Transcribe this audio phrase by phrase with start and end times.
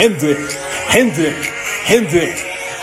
[0.00, 0.32] Gente,
[0.94, 1.28] gente,
[1.86, 2.32] gente,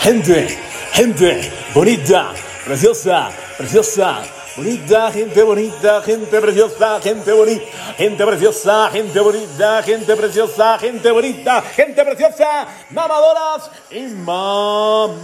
[0.04, 0.56] gente,
[0.94, 2.32] gente, bonita,
[2.64, 4.22] preciosa, preciosa,
[4.54, 7.64] bonita, gente bonita, gente preciosa, gente bonita,
[7.98, 15.16] gente preciosa, gente bonita, gente preciosa, gente bonita, gente preciosa, mamadoras y mamadores.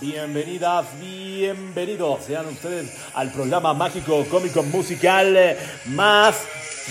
[0.00, 6.46] Bienvenidas, bienvenidos sean ustedes al programa mágico, cómico, musical eh, más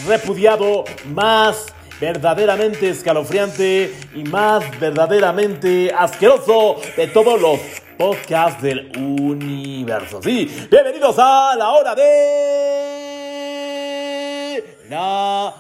[0.06, 7.60] repudiado, más verdaderamente escalofriante y más verdaderamente asqueroso de todos los
[7.98, 10.22] podcasts del universo.
[10.22, 13.18] Sí, bienvenidos a la hora de
[14.90, 15.54] la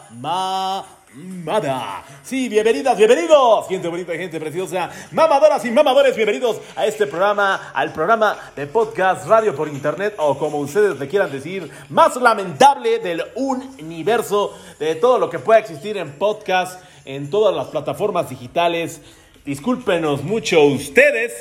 [1.17, 2.03] mamada.
[2.21, 7.91] Sí, bienvenidas, bienvenidos, gente bonita, gente preciosa, mamadoras y mamadores, bienvenidos a este programa, al
[7.91, 13.23] programa de podcast radio por internet o como ustedes le quieran decir, más lamentable del
[13.33, 19.01] universo, de todo lo que pueda existir en podcast, en todas las plataformas digitales.
[19.43, 21.33] Discúlpenos mucho ustedes.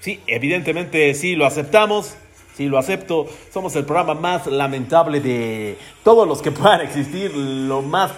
[0.00, 2.14] Sí, evidentemente sí lo aceptamos.
[2.56, 3.28] Sí, lo acepto.
[3.52, 7.32] Somos el programa más lamentable de todos los que puedan existir.
[7.36, 8.10] Lo más,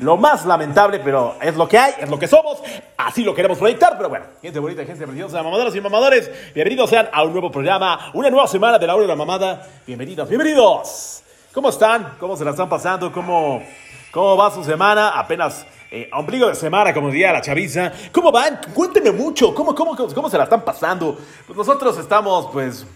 [0.00, 2.58] lo más lamentable, pero es lo que hay, es lo que somos.
[2.96, 3.96] Así lo queremos proyectar.
[3.96, 6.30] Pero bueno, gente bonita, gente preciosa, mamadoras y mamadores.
[6.54, 9.66] Bienvenidos sean a un nuevo programa, una nueva semana de la hora de la mamada.
[9.86, 11.22] Bienvenidos, bienvenidos.
[11.52, 12.16] ¿Cómo están?
[12.18, 13.12] ¿Cómo se la están pasando?
[13.12, 13.62] ¿Cómo,
[14.10, 15.10] cómo va su semana?
[15.10, 17.92] Apenas eh, ombligo de semana, como diría la chaviza.
[18.10, 18.58] ¿Cómo van?
[18.72, 19.54] Cuéntenme mucho.
[19.54, 21.18] ¿Cómo, cómo, cómo, se la están pasando?
[21.46, 22.86] Pues nosotros estamos, pues,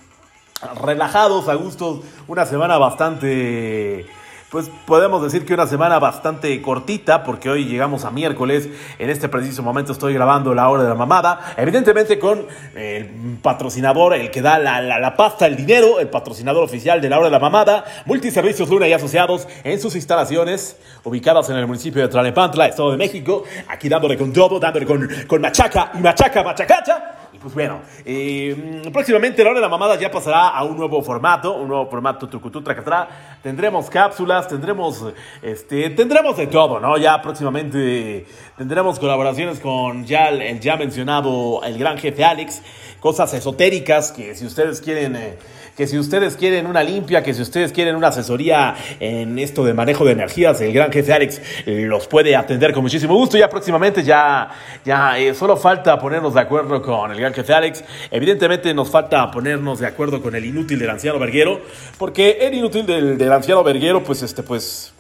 [0.80, 2.02] relajados, a gusto.
[2.28, 4.06] Una semana bastante...
[4.54, 8.68] Pues podemos decir que una semana bastante cortita, porque hoy llegamos a miércoles.
[9.00, 11.54] En este preciso momento estoy grabando la hora de la mamada.
[11.56, 16.62] Evidentemente con el patrocinador, el que da la, la, la pasta, el dinero, el patrocinador
[16.62, 21.50] oficial de la hora de la mamada, Multiservicios Luna y Asociados, en sus instalaciones, ubicadas
[21.50, 23.42] en el municipio de Tlalnepantla, Estado de México.
[23.66, 27.23] Aquí dándole con todo, dándole con, con machaca y machaca, machacacha.
[27.44, 31.52] Pues bueno, eh, próximamente la hora de la mamada ya pasará a un nuevo formato,
[31.56, 33.36] un nuevo formato trucutú tracatrá.
[33.42, 35.04] Tendremos cápsulas, tendremos,
[35.42, 36.96] este, tendremos de todo, ¿no?
[36.96, 38.24] Ya próximamente
[38.56, 42.62] tendremos colaboraciones con ya el ya mencionado el gran jefe Alex,
[43.04, 45.14] cosas esotéricas que si ustedes quieren...
[45.14, 45.34] eh,
[45.76, 49.74] que si ustedes quieren una limpia, que si ustedes quieren una asesoría en esto de
[49.74, 53.36] manejo de energías, el gran jefe Alex los puede atender con muchísimo gusto.
[53.36, 54.48] Ya próximamente ya,
[54.84, 57.84] ya eh, solo falta ponernos de acuerdo con el gran jefe Alex.
[58.10, 61.60] Evidentemente nos falta ponernos de acuerdo con el inútil del anciano verguero,
[61.98, 64.94] porque el inútil del, del anciano verguero, pues este, pues,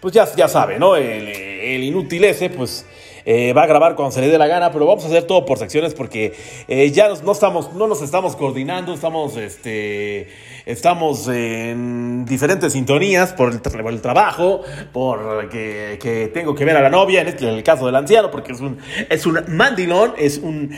[0.00, 0.96] pues ya, ya sabe, ¿no?
[0.96, 2.84] El, el inútil ese, pues
[3.24, 5.44] eh, va a grabar cuando se le dé la gana, pero vamos a hacer todo
[5.44, 6.32] por secciones porque
[6.68, 10.28] eh, ya no, estamos, no nos estamos coordinando, estamos, este,
[10.66, 14.62] estamos en diferentes sintonías por el, trabajo,
[14.92, 18.52] por que, tengo que ver a la novia, en, este, el caso del anciano, porque
[18.52, 18.78] es un,
[19.08, 20.74] es un mandilón, es un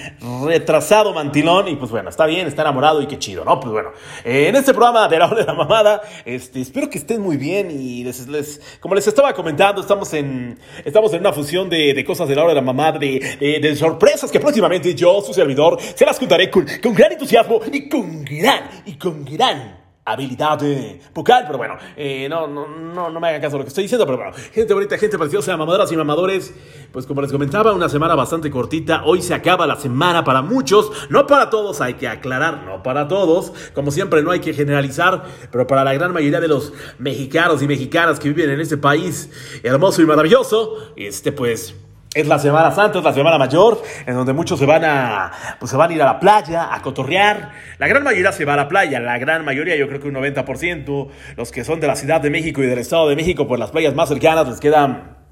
[0.46, 3.60] retrasado mantilón, y pues bueno, está bien, está enamorado y qué chido, ¿no?
[3.60, 3.90] Pues bueno,
[4.24, 7.36] eh, en este programa de la hora de la mamada, este, espero que estén muy
[7.36, 11.94] bien y les, les- como les estaba comentando, estamos en, estamos en una fusión de,
[11.94, 15.20] de cosas de la hora de la mamada, de, de- de sorpresas que próximamente yo,
[15.20, 19.84] su servidor, se las contaré con, con gran entusiasmo y con gran, y con gran
[20.06, 23.64] habilidad eh, vocal, pero bueno, eh, no, no, no, no me hagan caso de lo
[23.64, 26.52] que estoy diciendo, pero bueno, gente bonita, gente preciosa, mamadoras y mamadores,
[26.92, 30.92] pues como les comentaba, una semana bastante cortita, hoy se acaba la semana para muchos,
[31.08, 35.24] no para todos, hay que aclarar, no para todos, como siempre no hay que generalizar,
[35.50, 39.30] pero para la gran mayoría de los mexicanos y mexicanas que viven en este país
[39.62, 41.74] hermoso y maravilloso, este pues...
[42.14, 45.68] Es la Semana Santa, es la Semana Mayor, en donde muchos se van a, pues
[45.68, 47.50] se van a ir a la playa, a cotorrear.
[47.78, 50.14] La gran mayoría se va a la playa, la gran mayoría, yo creo que un
[50.14, 53.58] 90%, los que son de la Ciudad de México y del Estado de México, pues
[53.58, 55.23] las playas más cercanas les quedan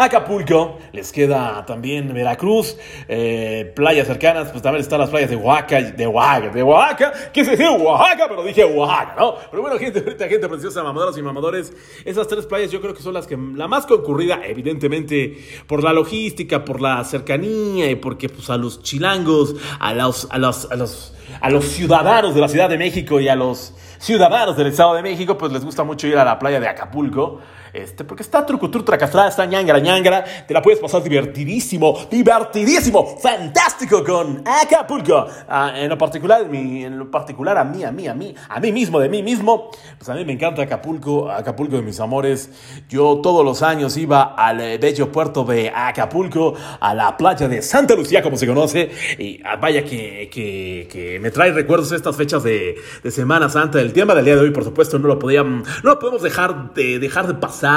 [0.00, 2.76] Acapulco, les queda también Veracruz,
[3.08, 7.50] eh, playas cercanas, pues también están las playas de Oaxaca, de Oaxaca, de Oaxaca, quise
[7.50, 9.34] decir Oaxaca, pero dije Oaxaca, ¿no?
[9.50, 11.72] Pero bueno, gente, ahorita gente preciosa, mamadoras y mamadores,
[12.04, 15.36] esas tres playas yo creo que son las que, la más concurrida, evidentemente,
[15.66, 20.38] por la logística, por la cercanía y porque pues a los chilangos, a los, a
[20.38, 24.56] los, a los, a los ciudadanos de la Ciudad de México y a los ciudadanos
[24.56, 27.40] del Estado de México, pues les gusta mucho ir a la playa de Acapulco.
[27.78, 34.04] Este, porque está trucutru, tracastrada, está ñangara, ñangara, te la puedes pasar divertidísimo, divertidísimo, fantástico
[34.04, 35.26] con Acapulco.
[35.48, 38.72] Ah, en lo particular, en, lo particular a mí, a mí, a mí, a mí
[38.72, 42.50] mismo, de mí mismo, pues a mí me encanta Acapulco, Acapulco de mis amores.
[42.88, 47.62] Yo todos los años iba al eh, bello puerto de Acapulco, a la playa de
[47.62, 52.16] Santa Lucía, como se conoce, y ah, vaya que, que, que me trae recuerdos estas
[52.16, 53.80] fechas de, de Semana Santa.
[53.80, 56.98] El tema del día de hoy, por supuesto, no lo podíamos, no podemos dejar de,
[56.98, 57.67] dejar de pasar,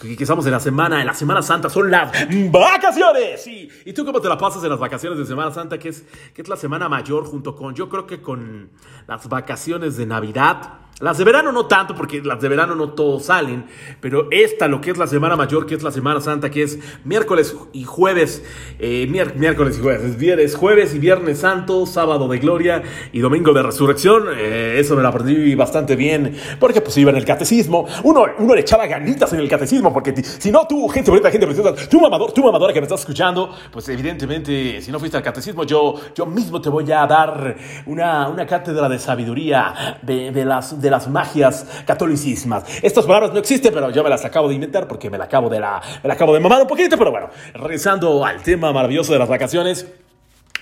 [0.00, 2.12] que, estamos en la semana, en la Semana Santa, son las
[2.50, 3.46] vacaciones.
[3.46, 6.04] ¿Y, ¿Y tú cómo te la pasas en las vacaciones de Semana Santa, que es,
[6.34, 8.70] que es la semana mayor junto con, yo creo que con
[9.06, 10.85] las vacaciones de Navidad?
[10.98, 13.66] Las de verano no tanto, porque las de verano no todos salen,
[14.00, 16.78] pero esta, lo que es la Semana Mayor, que es la Semana Santa, que es
[17.04, 18.42] miércoles y jueves,
[18.78, 22.82] eh, miércoles y jueves, es viernes, jueves y viernes santo, sábado de gloria
[23.12, 27.18] y domingo de resurrección, eh, eso me lo aprendí bastante bien, porque pues iba en
[27.18, 31.10] el catecismo, uno, uno le echaba ganitas en el catecismo, porque si no tú, gente
[31.10, 34.98] bonita, gente preciosa, tú mamador, tú mamadora que me estás escuchando, pues evidentemente, si no
[34.98, 37.54] fuiste al catecismo, yo, yo mismo te voy a dar
[37.84, 42.64] una, una cátedra de sabiduría de, de las, las magias catolicismas.
[42.82, 45.48] Estas palabras no existen, pero yo me las acabo de inventar porque me la acabo
[45.48, 49.12] de, la, me la acabo de mamar un poquito, pero bueno, regresando al tema maravilloso
[49.12, 49.86] de las vacaciones.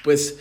[0.03, 0.39] Pues,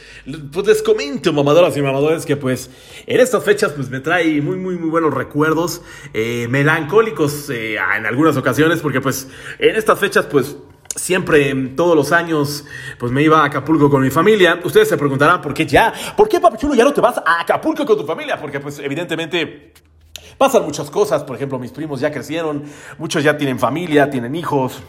[0.51, 2.69] pues les comento, mamadoras y mamadores, que pues
[3.07, 5.81] en estas fechas pues me trae muy, muy, muy buenos recuerdos,
[6.13, 10.57] eh, melancólicos eh, en algunas ocasiones, porque pues en estas fechas pues
[10.95, 12.65] siempre, todos los años,
[12.99, 14.59] pues me iba a Acapulco con mi familia.
[14.63, 15.93] Ustedes se preguntarán, ¿por qué ya?
[16.15, 18.39] ¿Por qué, papi chulo, ya no te vas a Acapulco con tu familia?
[18.39, 19.73] Porque pues evidentemente...
[20.37, 22.63] Pasan muchas cosas, por ejemplo, mis primos ya crecieron,
[22.97, 24.81] muchos ya tienen familia, tienen hijos,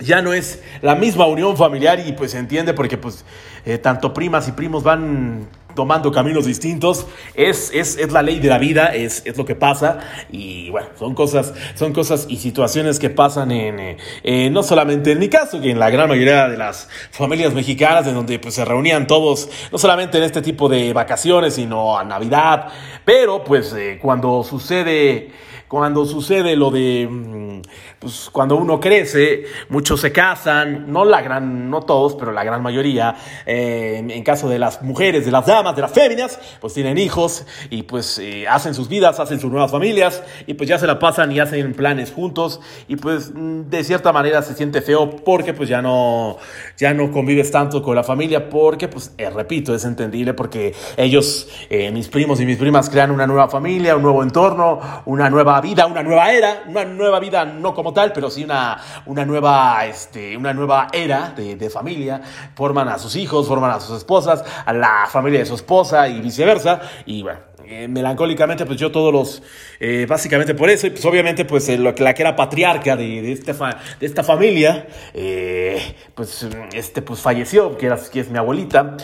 [0.00, 3.24] ya no es la misma unión familiar y pues se entiende porque pues
[3.64, 8.48] eh, tanto primas y primos van tomando caminos distintos, es, es, es la ley de
[8.48, 9.98] la vida, es, es lo que pasa.
[10.30, 15.12] Y bueno, son cosas, son cosas y situaciones que pasan en, eh, eh, no solamente
[15.12, 18.54] en mi caso, que en la gran mayoría de las familias mexicanas en donde pues
[18.54, 22.68] se reunían todos, no solamente en este tipo de vacaciones, sino a Navidad,
[23.04, 25.30] pero pues eh, cuando sucede
[25.72, 27.62] cuando sucede lo de, mm,
[27.98, 32.62] pues cuando uno crece, muchos se casan, no la gran, no todos, pero la gran
[32.62, 33.16] mayoría,
[33.46, 37.46] eh, en caso de las mujeres, de las damas, de las féminas, pues tienen hijos
[37.70, 40.98] y pues eh, hacen sus vidas, hacen sus nuevas familias y pues ya se la
[40.98, 45.54] pasan y hacen planes juntos y pues mm, de cierta manera se siente feo porque
[45.54, 46.36] pues ya no,
[46.76, 51.48] ya no convives tanto con la familia porque pues eh, repito, es entendible porque ellos,
[51.70, 55.61] eh, mis primos y mis primas crean una nueva familia, un nuevo entorno, una nueva
[55.62, 59.86] vida, una nueva era, una nueva vida no como tal, pero sí una, una, nueva,
[59.86, 62.20] este, una nueva era de, familia,
[62.54, 66.20] forman a sus hijos, forman a sus esposas, a la familia de su esposa y
[66.20, 69.42] viceversa, y bueno, eh, melancólicamente, pues yo todos los,
[69.80, 73.22] eh, básicamente por eso, y pues obviamente, pues eh, lo la que era patriarca de,
[73.22, 78.28] de, esta, fa- de esta familia, eh, pues, este, pues falleció, que, era, que es
[78.28, 78.96] mi abuelita,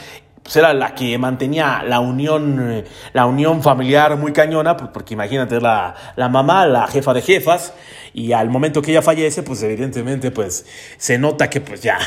[0.48, 5.12] pues era la que mantenía la unión, eh, la unión familiar muy cañona, pues porque
[5.12, 7.74] imagínate, la, la mamá, la jefa de jefas,
[8.18, 10.66] y al momento que ella fallece, pues evidentemente, pues
[10.96, 11.98] se nota que pues ya,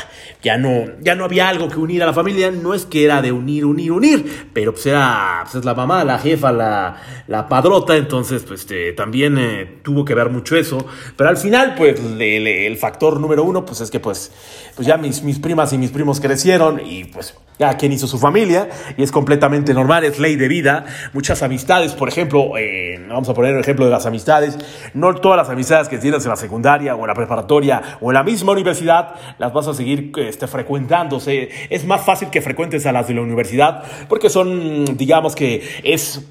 [0.42, 3.22] ya no, ya no había algo que unir a la familia, no es que era
[3.22, 7.48] de unir, unir, unir, pero pues era, pues es la mamá, la jefa, la, la
[7.48, 10.84] padrota, entonces pues este, también eh, tuvo que ver mucho eso,
[11.16, 14.32] pero al final, pues el factor número uno, pues es que pues,
[14.76, 18.18] pues ya mis, mis primas y mis primos crecieron y pues ya quien hizo su
[18.18, 20.84] familia y es completamente normal, es ley de vida.
[21.12, 24.58] Muchas amistades, por ejemplo, eh, vamos a poner un ejemplo de las amistades,
[24.94, 28.14] no todas las amistades que tienes en la secundaria o en la preparatoria o en
[28.14, 31.48] la misma universidad las vas a seguir este, frecuentándose.
[31.70, 36.28] Es más fácil que frecuentes a las de la universidad porque son, digamos que es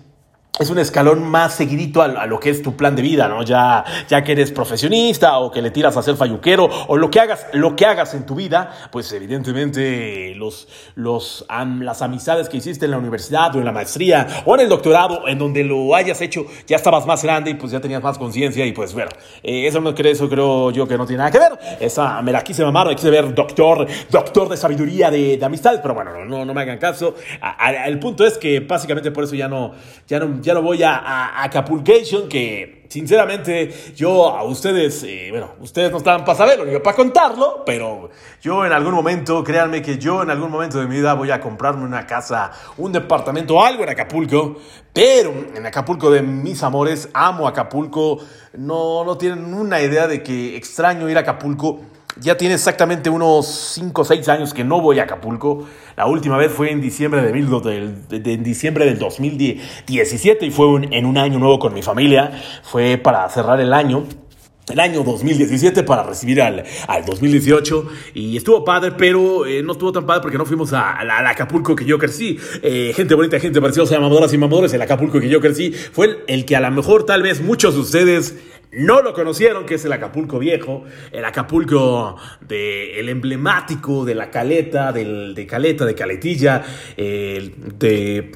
[0.61, 3.43] es un escalón más seguidito a, lo que es tu plan de vida, ¿no?
[3.43, 7.19] Ya, ya que eres profesionista o que le tiras a ser falluquero o lo que
[7.19, 11.45] hagas, lo que hagas en tu vida, pues evidentemente los, los,
[11.79, 15.27] las amistades que hiciste en la universidad o en la maestría o en el doctorado,
[15.27, 18.65] en donde lo hayas hecho, ya estabas más grande y pues ya tenías más conciencia
[18.65, 19.09] y pues bueno,
[19.43, 21.51] eh, eso no creo, eso creo yo que no tiene nada que ver.
[21.79, 25.79] Esa me la quise mamar, me quise ver doctor, doctor de sabiduría de, de amistades,
[25.81, 27.15] pero bueno, no, no, me hagan caso.
[27.41, 29.73] A- a- el punto es que básicamente por eso ya no,
[30.07, 35.51] ya no, no voy a, a, a Acapulcation, que sinceramente yo a ustedes, eh, bueno,
[35.61, 38.09] ustedes no estaban para saberlo, ni para contarlo, pero
[38.41, 41.39] yo en algún momento, créanme que yo en algún momento de mi vida voy a
[41.39, 44.57] comprarme una casa, un departamento, algo en Acapulco,
[44.91, 48.19] pero en Acapulco de mis amores, amo Acapulco,
[48.57, 51.79] no, no tienen una idea de que extraño ir a Acapulco.
[52.19, 55.65] Ya tiene exactamente unos 5 o 6 años que no voy a Acapulco.
[55.95, 57.49] La última vez fue en diciembre, de, mil-
[58.09, 62.31] de- en diciembre del 2017 y fue en un año nuevo con mi familia.
[62.63, 64.03] Fue para cerrar el año.
[64.69, 69.91] el año 2017 para recibir al, al 2018 y estuvo padre, pero eh, no estuvo
[69.91, 72.37] tan padre porque no fuimos al Acapulco que yo crecí.
[72.61, 76.17] Eh, gente bonita, gente preciosa, mamadoras y mamadores, el Acapulco que yo crecí fue el,
[76.27, 78.35] el que a lo mejor tal vez muchos de ustedes
[78.71, 84.31] no lo conocieron, que es el Acapulco viejo, el Acapulco de, el emblemático de la
[84.31, 86.63] caleta, del, de caleta, de caletilla,
[86.97, 88.31] el de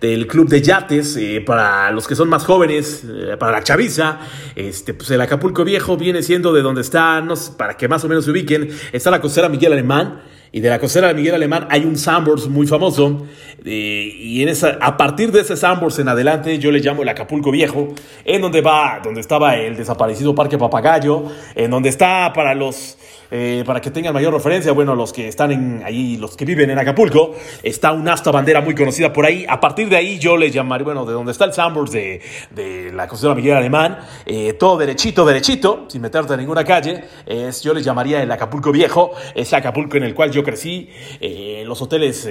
[0.00, 4.20] del club de yates eh, para los que son más jóvenes, eh, para la chaviza.
[4.54, 7.24] Este, pues el Acapulco Viejo viene siendo de donde está,
[7.56, 10.22] para que más o menos se ubiquen, está la costera Miguel Alemán.
[10.50, 13.26] Y de la costera de Miguel Alemán hay un Sambors muy famoso.
[13.64, 17.08] Eh, y en esa, a partir de ese Sambors en adelante, yo le llamo el
[17.08, 17.88] Acapulco Viejo,
[18.24, 21.24] en donde va, donde estaba el desaparecido Parque Papagayo,
[21.54, 22.98] en donde está para los
[23.30, 26.70] eh, para que tengan mayor referencia, bueno, los que están en, ahí, los que viven
[26.70, 29.44] en Acapulco, está una asta bandera muy conocida por ahí.
[29.46, 32.90] A partir de ahí yo le llamaré, bueno, de donde está el Sambors de, de
[32.92, 37.04] la costera Miguel Alemán, eh, todo derechito, derechito, sin meterte en ninguna calle,
[37.62, 40.88] yo le llamaría el Acapulco Viejo, ese Acapulco en el cual yo crecí,
[41.64, 42.28] los hoteles,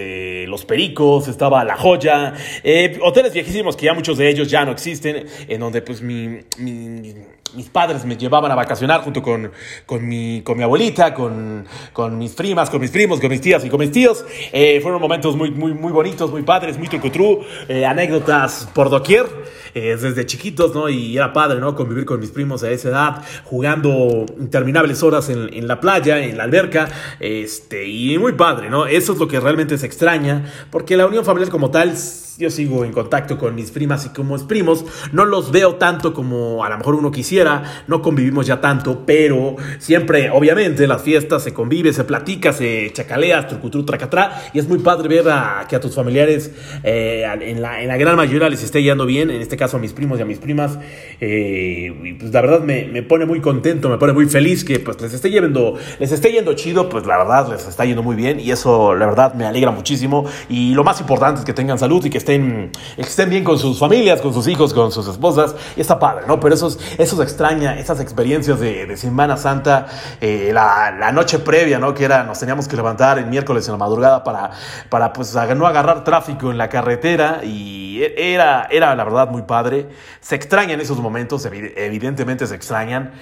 [0.48, 2.34] Los Pericos, estaba La Joya,
[2.64, 6.40] eh, hoteles viejísimos que ya muchos de ellos ya no existen, en donde pues mi-
[6.60, 7.16] mi
[7.56, 9.52] mis padres me llevaban a vacacionar junto con,
[9.86, 13.64] con, mi, con mi abuelita, con, con mis primas, con mis primos, con mis tías
[13.66, 14.26] y con mis tíos.
[14.52, 19.26] Eh, fueron momentos muy, muy, muy bonitos, muy padres, muy trucutru, eh, anécdotas por doquier,
[19.74, 20.90] eh, desde chiquitos, ¿no?
[20.90, 21.76] Y era padre, ¿no?
[21.76, 26.38] Convivir con mis primos a esa edad, jugando interminables horas en, en la playa, en
[26.38, 26.90] la alberca,
[27.20, 28.86] este, y muy padre, ¿no?
[28.86, 31.96] Eso es lo que realmente se extraña, porque la unión familiar como tal
[32.38, 36.14] yo sigo en contacto con mis primas y como mis primos, no los veo tanto
[36.14, 41.02] como a lo mejor uno quisiera, no convivimos ya tanto, pero siempre, obviamente, en las
[41.02, 45.66] fiestas se convive, se platica, se chacalea, trucutru, tracatrá, y es muy padre ver a,
[45.68, 46.52] que a tus familiares
[46.84, 49.80] eh, en, la, en la gran mayoría les esté yendo bien, en este caso a
[49.80, 50.78] mis primos y a mis primas,
[51.20, 55.02] eh, pues la verdad me, me pone muy contento, me pone muy feliz que pues
[55.02, 58.40] les esté yendo, les esté yendo chido, pues la verdad les está yendo muy bien,
[58.40, 62.06] y eso la verdad me alegra muchísimo, y lo más importante es que tengan salud
[62.06, 65.82] y que estén, estén bien con sus familias, con sus hijos, con sus esposas, y
[65.82, 66.40] está padre, ¿no?
[66.42, 69.88] Pero eso, es- eso extraña, esas experiencias de, de Semana Santa,
[70.20, 71.94] eh, la, la noche previa, ¿no?
[71.94, 74.52] Que era, nos teníamos que levantar el miércoles en la madrugada para,
[74.90, 79.88] para pues, no agarrar tráfico en la carretera, y era, era la verdad muy padre.
[80.20, 83.14] Se extrañan esos momentos, evi- evidentemente se extrañan.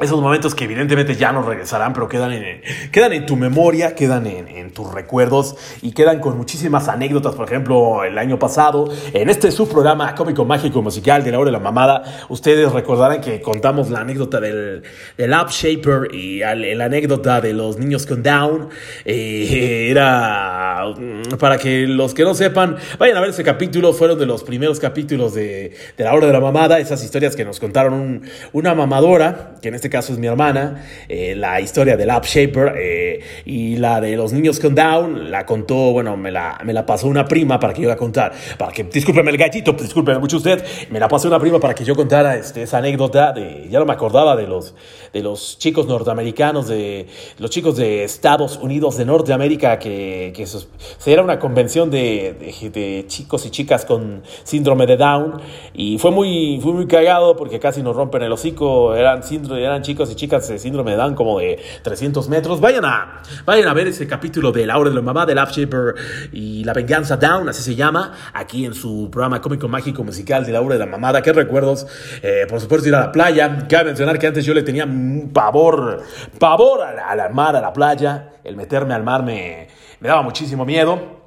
[0.00, 4.26] Esos momentos que evidentemente ya no regresarán, pero quedan en, quedan en tu memoria, quedan
[4.26, 7.34] en, tus recuerdos y quedan con muchísimas anécdotas.
[7.34, 11.52] Por ejemplo, el año pasado, en este subprograma cómico mágico musical de la hora de
[11.52, 14.82] la mamada, ustedes recordarán que contamos la anécdota del,
[15.18, 18.68] del App Shaper y al- la anécdota de los niños con Down.
[19.04, 24.18] Eh, era mm, para que los que no sepan, vayan a ver ese capítulo, fueron
[24.18, 27.60] de los primeros capítulos de, de la hora de la mamada, esas historias que nos
[27.60, 32.08] contaron un- una mamadora, que en este caso es mi hermana, eh, la historia del
[32.08, 36.58] App Shaper eh, y la de los niños con Down, la contó, bueno, me la,
[36.64, 39.72] me la pasó una prima para que yo la contara, para que, discúlpeme el gallito,
[39.72, 43.32] discúlpeme mucho usted, me la pasó una prima para que yo contara este, esa anécdota
[43.32, 44.74] de, ya no me acordaba de los,
[45.12, 47.06] de los chicos norteamericanos, de
[47.38, 50.68] los chicos de Estados Unidos de Norteamérica, que, que sus-
[51.04, 55.40] era una convención de, de- de chicos y chicas con síndrome de Down,
[55.74, 59.79] y fue muy, fue muy cagado porque casi nos rompen el hocico, eran, síndrome, eran
[59.82, 63.74] chicos y chicas de síndrome de Down como de 300 metros, vayan a, vayan a
[63.74, 65.94] ver ese capítulo de La Hora de la Mamá, del App Shaper
[66.32, 70.52] y La Venganza Down, así se llama, aquí en su programa cómico mágico musical de
[70.52, 71.86] La Hora de la Mamada, qué recuerdos,
[72.22, 74.86] Eh, por supuesto ir a la playa, cabe mencionar que antes yo le tenía
[75.32, 76.02] pavor,
[76.38, 79.68] pavor al mar, a la playa, el meterme al mar me
[80.00, 81.19] daba muchísimo miedo.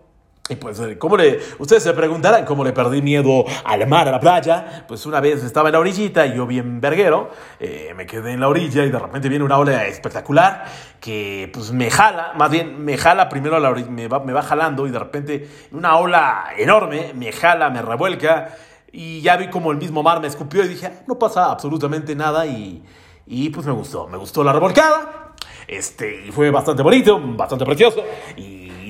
[0.49, 4.11] Y pues, eh, ¿cómo le, ustedes se preguntarán cómo le perdí miedo al mar, a
[4.11, 4.83] la playa.
[4.89, 7.31] Pues una vez estaba en la orillita y yo bien verguero,
[7.61, 10.65] eh, me quedé en la orilla y de repente viene una ola espectacular
[10.99, 14.33] que pues me jala, más bien me jala primero a la orilla, me va, me
[14.33, 18.49] va jalando y de repente una ola enorme me jala, me revuelca
[18.91, 22.15] y ya vi como el mismo mar me escupió y dije, "Ah, no pasa absolutamente
[22.17, 22.83] nada y,
[23.27, 25.19] y pues me gustó, me gustó la revolcada.
[25.67, 28.03] Este, y fue bastante bonito, bastante precioso.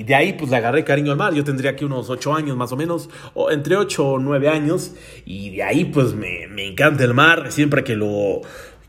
[0.04, 1.34] De ahí pues le agarré cariño al mar.
[1.34, 4.92] Yo tendría aquí unos 8 años más o menos, o entre 8 o 9 años.
[5.24, 7.50] Y de ahí pues me, me encanta el mar.
[7.50, 8.42] Siempre que lo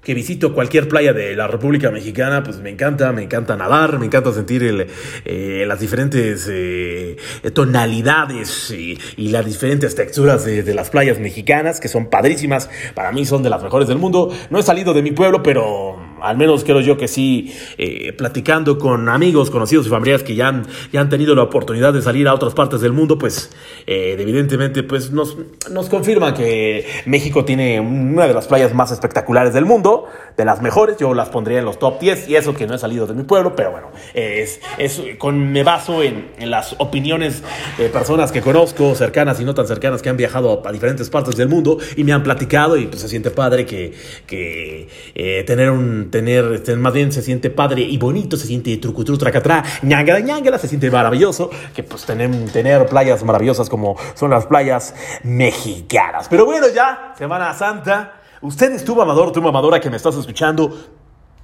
[0.06, 4.06] que visito cualquier playa de la República Mexicana, pues me encanta, me encanta nadar, me
[4.06, 4.88] encanta sentir el,
[5.26, 7.18] eh, las diferentes eh,
[7.54, 13.12] tonalidades y, y las diferentes texturas de, de las playas mexicanas, que son padrísimas, para
[13.12, 14.32] mí son de las mejores del mundo.
[14.52, 18.78] No he salido de mi pueblo, pero al menos creo yo que sí, eh, platicando
[18.78, 22.28] con amigos, conocidos y familiares que ya han, ya han tenido la oportunidad de salir
[22.28, 23.52] a otras partes del mundo, pues
[23.88, 25.38] eh, evidentemente pues nos,
[25.72, 30.08] nos confirma que México tiene una de las playas más espectaculares del mundo.
[30.38, 32.78] De las mejores, yo las pondría en los top 10 y eso que no he
[32.78, 37.44] salido de mi pueblo, pero bueno, es, es con, me baso en, en las opiniones
[37.78, 41.36] de personas que conozco, cercanas y no tan cercanas, que han viajado a diferentes partes
[41.36, 43.94] del mundo y me han platicado y pues se siente padre que,
[44.28, 49.18] que eh, tener un, tener, más bien se siente padre y bonito, se siente trucutru,
[49.18, 54.46] tracatrá, ñangala, ñangala, se siente maravilloso, que pues tener, tener playas maravillosas como son las
[54.46, 56.28] playas mexicanas.
[56.30, 58.22] Pero bueno, ya, Semana Santa.
[58.42, 60.78] Ustedes, tú mamador, tú mamadora que me estás escuchando,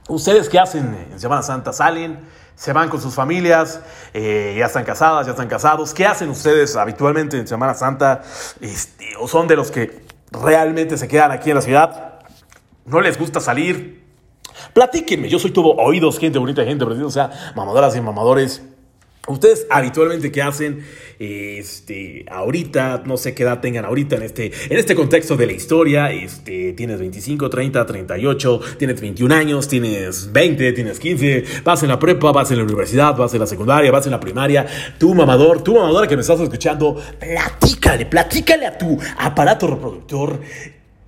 [0.07, 1.73] ¿ustedes qué hacen en Semana Santa?
[1.73, 2.19] ¿Salen?
[2.55, 3.81] ¿Se van con sus familias?
[4.13, 5.25] Eh, ¿Ya están casadas?
[5.25, 5.93] ¿Ya están casados?
[5.93, 8.21] ¿Qué hacen ustedes habitualmente en Semana Santa?
[8.59, 12.19] Este, ¿O son de los que realmente se quedan aquí en la ciudad?
[12.85, 14.01] ¿No les gusta salir?
[14.73, 18.61] Platíquenme, yo soy todo oídos, gente bonita, gente preciosa, mamadoras y mamadores.
[19.27, 20.83] Ustedes habitualmente qué hacen,
[21.19, 25.51] este, ahorita, no sé qué edad tengan ahorita en este, en este contexto de la
[25.51, 31.89] historia, este, tienes 25, 30, 38, tienes 21 años, tienes 20, tienes 15, vas en
[31.89, 34.65] la prepa, vas en la universidad, vas en la secundaria, vas en la primaria,
[34.97, 40.39] tú mamador, tú mamadora que me estás escuchando, platícale, platícale a tu aparato reproductor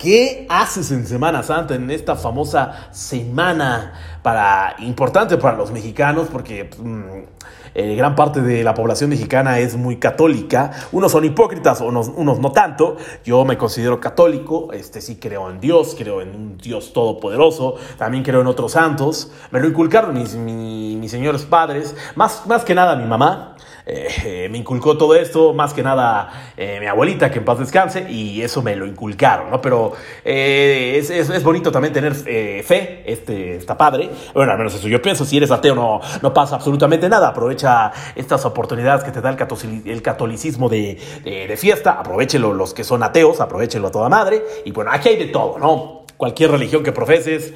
[0.04, 6.28] ¿Qué haces en Semana Santa, en esta famosa semana para, importante para los mexicanos?
[6.30, 10.70] Porque mm, eh, gran parte de la población mexicana es muy católica.
[10.92, 12.96] Unos son hipócritas, unos, unos no tanto.
[13.24, 18.22] Yo me considero católico, este sí creo en Dios, creo en un Dios todopoderoso, también
[18.22, 19.32] creo en otros santos.
[19.50, 23.53] Me lo inculcaron mis, mis, mis señores padres, más, más que nada mi mamá.
[23.86, 28.10] Eh, me inculcó todo esto, más que nada eh, mi abuelita, que en paz descanse,
[28.10, 29.60] y eso me lo inculcaron, ¿no?
[29.60, 29.92] Pero
[30.24, 34.08] eh, es, es, bonito también tener fe, este, está padre.
[34.32, 37.92] Bueno, al menos eso yo pienso, si eres ateo no, no pasa absolutamente nada, aprovecha
[38.16, 42.72] estas oportunidades que te da el, catolicismo, el catolicismo de, de, de, fiesta, aprovechelo los
[42.72, 46.04] que son ateos, aprovechenlo a toda madre, y bueno, aquí hay de todo, ¿no?
[46.16, 47.52] Cualquier religión que profeses,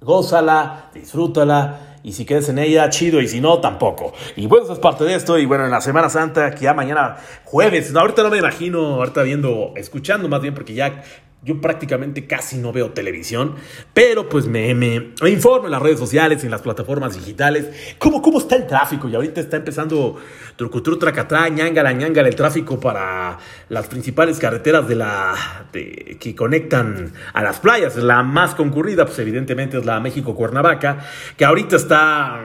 [0.00, 4.12] gózala, disfrútala y si quedes en ella, chido, y si no, tampoco.
[4.36, 6.74] Y bueno, eso es parte de esto, y bueno, en la Semana Santa, que ya
[6.74, 11.02] mañana jueves, no, ahorita no me imagino, ahorita viendo, escuchando más bien, porque ya
[11.44, 13.54] yo prácticamente casi no veo televisión,
[13.92, 18.38] pero pues me, me, informo en las redes sociales, en las plataformas digitales, cómo, cómo
[18.38, 19.08] está el tráfico.
[19.08, 20.16] Y ahorita está empezando
[20.56, 25.34] trucutru, tracatá, ñangala, ñangala, el tráfico para las principales carreteras de la,
[25.72, 27.96] que conectan a las playas.
[27.96, 31.04] La más concurrida, pues evidentemente es la México-Cuernavaca,
[31.36, 32.40] que ahorita está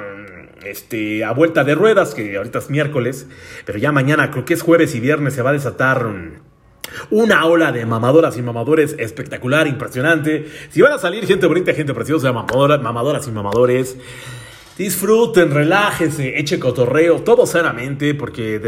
[0.66, 3.28] este, a vuelta de ruedas, que ahorita es miércoles,
[3.66, 6.06] pero ya mañana, creo que es jueves y viernes, se va a desatar
[7.10, 10.48] una ola de mamadoras y mamadores espectacular, impresionante.
[10.70, 13.98] Si van a salir gente bonita, gente preciosa, mamadoras, mamadoras y mamadores,
[14.80, 18.62] disfruten, relájense, eche cotorreo, todo sanamente, porque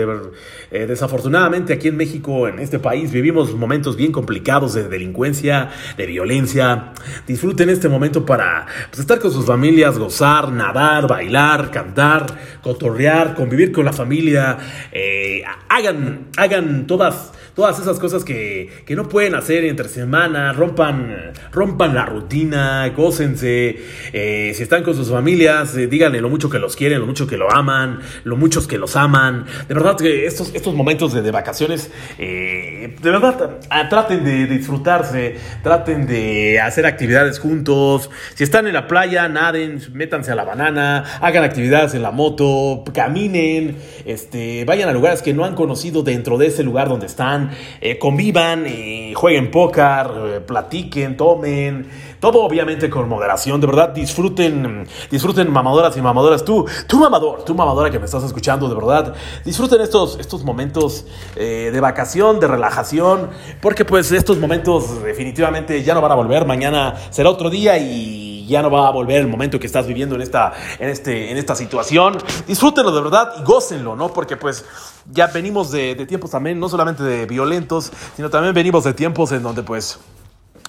[0.70, 6.06] eh, desafortunadamente aquí en México, en este país, vivimos momentos bien complicados de delincuencia, de
[6.06, 6.92] violencia.
[7.26, 12.26] Disfruten este momento para pues, estar con sus familias, gozar, nadar, bailar, cantar,
[12.62, 14.58] cotorrear, convivir con la familia.
[14.92, 21.34] Eh, hagan, hagan todas todas esas cosas que, que, no pueden hacer entre semana, rompan,
[21.52, 23.78] rompan la rutina, gócense,
[24.14, 27.28] eh, si están con sus familias, eh, díganle lo mucho que los quieren, lo mucho
[27.28, 29.46] que lo aman, lo muchos que los aman.
[29.68, 33.60] De verdad que estos, estos momentos de, de vacaciones, eh, de verdad,
[33.90, 38.10] traten de, de, disfrutarse, traten de hacer actividades juntos.
[38.36, 42.84] Si están en la playa, naden, métanse a la banana, hagan actividades en la moto,
[42.94, 47.41] caminen, este, vayan a lugares que no han conocido dentro de ese lugar donde están
[47.80, 51.88] eh, convivan, eh, jueguen póker, eh, platiquen, tomen,
[52.20, 57.56] todo obviamente con moderación, de verdad disfruten, disfruten mamadoras y mamadoras, tú, tú mamador, tú
[57.56, 63.30] mamadora que me estás escuchando, de verdad, disfruten estos, estos momentos de vacación, de relajación,
[63.62, 68.31] porque pues estos momentos definitivamente ya no van a volver, mañana será otro día y
[68.46, 71.38] ya no va a volver el momento que estás viviendo en esta, en este, en
[71.38, 72.18] esta situación.
[72.48, 74.14] Disfrútenlo de verdad y gócenlo, ¿no?
[74.14, 74.66] Porque pues
[75.12, 79.32] ya venimos de, de tiempos también, no solamente de violentos, sino también venimos de tiempos
[79.32, 80.00] en donde pues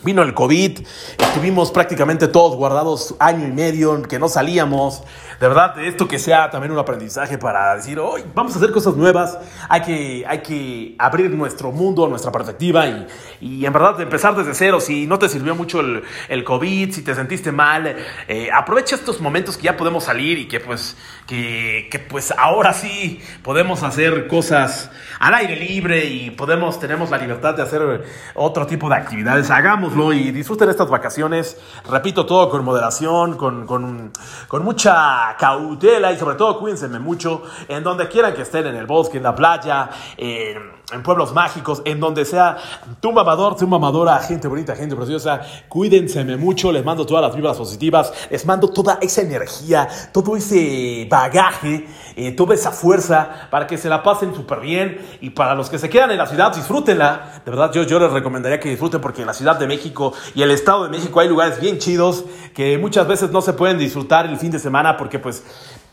[0.04, 0.80] Vino el COVID,
[1.16, 5.04] estuvimos prácticamente todos guardados año y medio, que no salíamos.
[5.38, 8.96] De verdad, esto que sea también un aprendizaje para decir, hoy vamos a hacer cosas
[8.96, 9.38] nuevas,
[9.68, 13.06] hay que, hay que abrir nuestro mundo, nuestra perspectiva y,
[13.40, 14.80] y en verdad empezar desde cero.
[14.80, 17.94] Si no te sirvió mucho el, el COVID, si te sentiste mal,
[18.26, 20.96] eh, aprovecha estos momentos que ya podemos salir y que pues,
[21.28, 27.18] que, que pues ahora sí podemos hacer cosas al aire libre y podemos, tenemos la
[27.18, 29.50] libertad de hacer otro tipo de actividades.
[29.50, 31.56] Hagamos y disfruten estas vacaciones.
[31.88, 34.10] Repito, todo con moderación, con, con,
[34.48, 38.86] con, mucha cautela y sobre todo cuídense mucho en donde quieran que estén, en el
[38.86, 42.56] bosque, en la playa, en, en pueblos mágicos, en donde sea
[43.00, 47.56] tu mamador, tu mamadora, gente bonita, gente preciosa, cuídense mucho, les mando todas las vibras
[47.56, 53.78] positivas, les mando toda esa energía, todo ese bagaje, eh, toda esa fuerza para que
[53.78, 57.42] se la pasen súper bien y para los que se quedan en la ciudad, disfrútenla.
[57.44, 60.42] De verdad, yo, yo les recomendaría que disfruten porque en la Ciudad de México y
[60.42, 62.24] el Estado de México hay lugares bien chidos
[62.54, 65.42] que muchas veces no se pueden disfrutar el fin de semana porque pues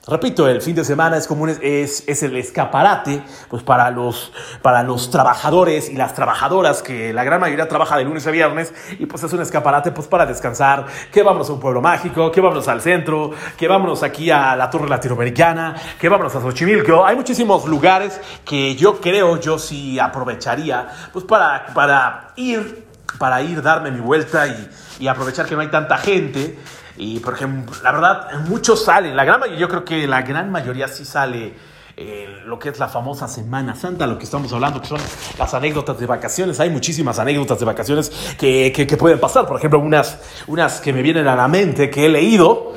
[0.09, 4.31] Repito, el fin de semana es como es, es, el escaparate pues para los,
[4.63, 8.73] para los trabajadores y las trabajadoras, que la gran mayoría trabaja de lunes a viernes,
[8.97, 12.41] y pues es un escaparate pues para descansar, que vámonos a un pueblo mágico, que
[12.41, 17.05] vámonos al centro, que vámonos aquí a la Torre Latinoamericana, que vámonos a Xochimilco.
[17.05, 22.87] Hay muchísimos lugares que yo creo, yo sí aprovecharía pues para, para ir,
[23.19, 24.69] para ir, darme mi vuelta y,
[24.99, 26.57] y aprovechar que no hay tanta gente.
[26.99, 27.47] Y porque
[27.81, 31.53] la verdad, muchos salen, la gran mayoría, yo creo que la gran mayoría sí sale
[31.95, 34.99] eh, lo que es la famosa Semana Santa, lo que estamos hablando, que son
[35.37, 36.59] las anécdotas de vacaciones.
[36.59, 39.47] Hay muchísimas anécdotas de vacaciones que, que, que pueden pasar.
[39.47, 42.73] Por ejemplo, unas, unas que me vienen a la mente que he leído.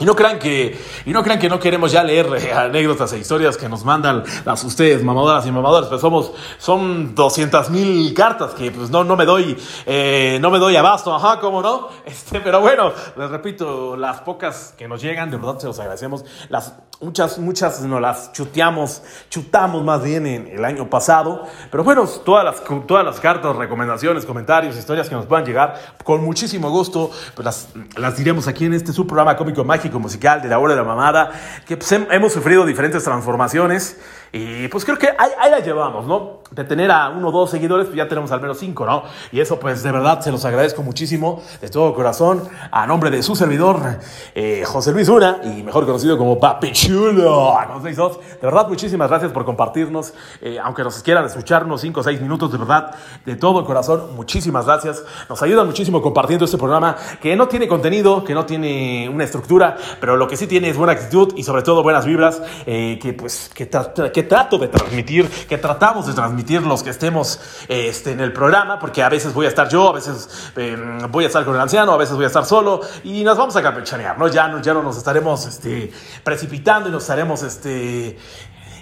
[0.00, 3.58] Y no crean que, y no crean que no queremos ya leer anécdotas e historias
[3.58, 8.70] que nos mandan las ustedes, mamadoras y mamadores, pues somos, son 200 mil cartas que
[8.70, 12.60] pues no, no me doy, eh, no me doy abasto, ajá, cómo no, este, pero
[12.60, 17.38] bueno, les repito, las pocas que nos llegan, de verdad se los agradecemos, las muchas,
[17.38, 22.62] muchas nos las chuteamos, chutamos más bien en el año pasado, pero bueno, todas las,
[22.86, 27.68] todas las cartas, recomendaciones, comentarios, historias que nos puedan llegar, con muchísimo gusto, pues las,
[27.96, 30.86] las diremos aquí en este su programa cómico mágico musical de la hora de la
[30.86, 31.32] mamada,
[31.66, 33.96] que pues, hemos sufrido diferentes transformaciones
[34.32, 36.40] y pues creo que ahí, ahí, la llevamos, ¿no?
[36.50, 39.04] De tener a uno o dos seguidores, pues ya tenemos al menos cinco, ¿no?
[39.32, 43.22] Y eso pues de verdad se los agradezco muchísimo, de todo corazón, a nombre de
[43.22, 43.98] su servidor,
[44.34, 49.44] eh, José Luis Una, y mejor conocido como Papi Chulo, de verdad muchísimas gracias por
[49.44, 54.14] compartirnos, eh, aunque nos quieran escucharnos cinco o seis minutos, de verdad, de todo corazón,
[54.14, 59.08] muchísimas gracias, nos ayudan muchísimo compartiendo este programa que no tiene contenido, que no tiene
[59.12, 62.42] una estructura, pero lo que sí tiene es buena actitud y sobre todo buenas vibras,
[62.66, 63.68] eh, que pues que,
[64.12, 68.78] que, trato de transmitir, que tratamos de transmitir los que estemos este, en el programa,
[68.78, 70.76] porque a veces voy a estar yo, a veces eh,
[71.10, 73.56] voy a estar con el anciano, a veces voy a estar solo y nos vamos
[73.56, 74.28] a campechanear, ¿no?
[74.28, 75.92] Ya no, ya no nos estaremos este,
[76.24, 78.18] precipitando y nos estaremos este,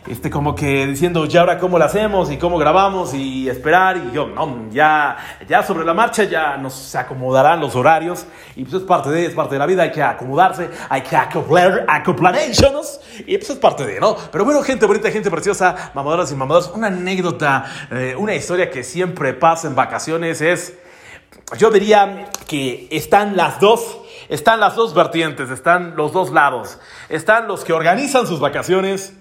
[0.08, 3.96] este, como que diciendo, ya ahora cómo lo hacemos y cómo grabamos y esperar.
[3.96, 5.16] Y yo, no, ya,
[5.46, 8.26] ya sobre la marcha ya nos acomodarán los horarios.
[8.56, 11.14] Y pues es parte de, es parte de la vida, hay que acomodarse, hay que
[11.14, 13.00] acoplar, acoplations.
[13.26, 14.16] Y pues es parte de, ¿no?
[14.32, 18.82] Pero bueno, gente bonita, gente preciosa, mamadoras y mamadoras, una anécdota, eh, una historia que
[18.84, 20.74] siempre pasa en vacaciones es,
[21.58, 23.98] yo diría que están las dos.
[24.28, 26.78] Están las dos vertientes, están los dos lados.
[27.08, 29.14] Están los que organizan sus vacaciones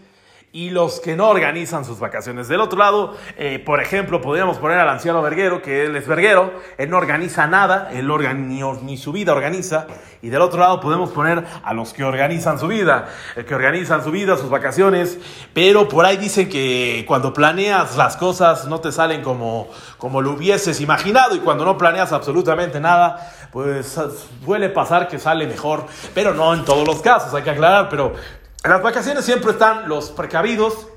[0.58, 2.48] y los que no organizan sus vacaciones.
[2.48, 6.52] Del otro lado, eh, por ejemplo, podríamos poner al anciano verguero, que él es verguero,
[6.80, 8.08] él no organiza nada, él
[8.48, 9.86] ni, ni, su vida organiza.
[10.24, 14.04] Y del otro lado podemos poner a los que organizan su vida, el que organizan
[14.04, 15.20] su vida, sus vacaciones,
[15.54, 20.32] pero por ahí dicen que cuando planeas las cosas no te salen como, como lo
[20.32, 23.96] hubieses imaginado y cuando no planeas absolutamente nada, pues
[24.44, 28.14] suele pasar que sale mejor, pero no en todos los casos, hay que aclarar, pero
[28.68, 30.88] en las vacaciones siempre están los precavidos,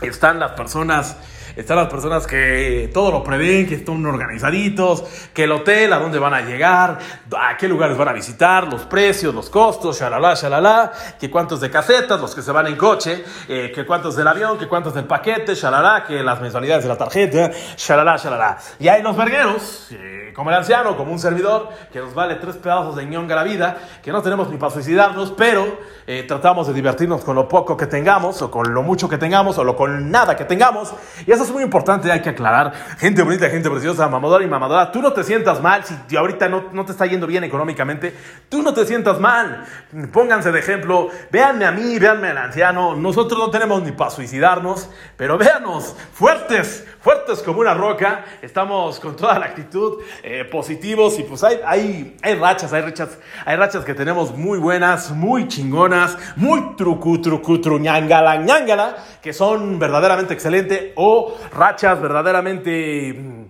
[0.00, 1.18] están las personas,
[1.56, 6.18] están las personas que todo lo prevén, que están organizaditos, que el hotel, a dónde
[6.18, 6.98] van a llegar,
[7.36, 11.70] a qué lugares van a visitar, los precios, los costos, shalala, shalala, que cuántos de
[11.70, 15.04] casetas, los que se van en coche, eh, que cuántos del avión, que cuántos del
[15.04, 18.58] paquete, shalala, que las mensualidades de la tarjeta, shalala, shalala.
[18.80, 22.56] Y hay los vergueros, eh, como el anciano, como un servidor, que nos vale tres
[22.56, 26.74] pedazos de ñonga la vida, que no tenemos ni para suicidarnos, pero eh, tratamos de
[26.74, 30.10] divertirnos con lo poco que tengamos, o con lo mucho que tengamos, o lo con
[30.10, 30.92] nada que tengamos.
[31.26, 32.72] Y eso es muy importante, hay que aclarar.
[32.98, 36.64] Gente bonita, gente preciosa, mamadora y mamadora, tú no te sientas mal si ahorita no,
[36.72, 38.14] no te está yendo bien económicamente,
[38.48, 39.64] tú no te sientas mal.
[40.12, 44.90] Pónganse de ejemplo, véanme a mí, véanme al anciano, nosotros no tenemos ni para suicidarnos,
[45.16, 51.22] pero véanos, fuertes, fuertes como una roca, estamos con toda la actitud, eh, positivos y
[51.24, 56.16] pues hay, hay, hay rachas, hay rachas, hay rachas que tenemos muy buenas, muy chingonas,
[56.36, 63.44] muy trucu, trucu, truñangala, ñangala, que son verdaderamente excelentes o rachas verdaderamente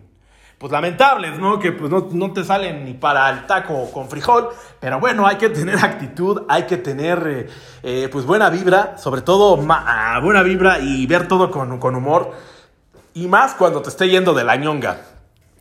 [0.59, 1.59] pues lamentables, ¿no?
[1.59, 4.49] Que pues no, no, te salen ni para el taco con frijol,
[4.81, 7.49] pero bueno, hay que tener actitud, hay que tener eh,
[7.83, 12.33] eh, pues buena vibra, sobre todo ma, buena vibra y ver todo con, con humor.
[13.13, 14.99] Y más cuando te esté yendo de la ñonga.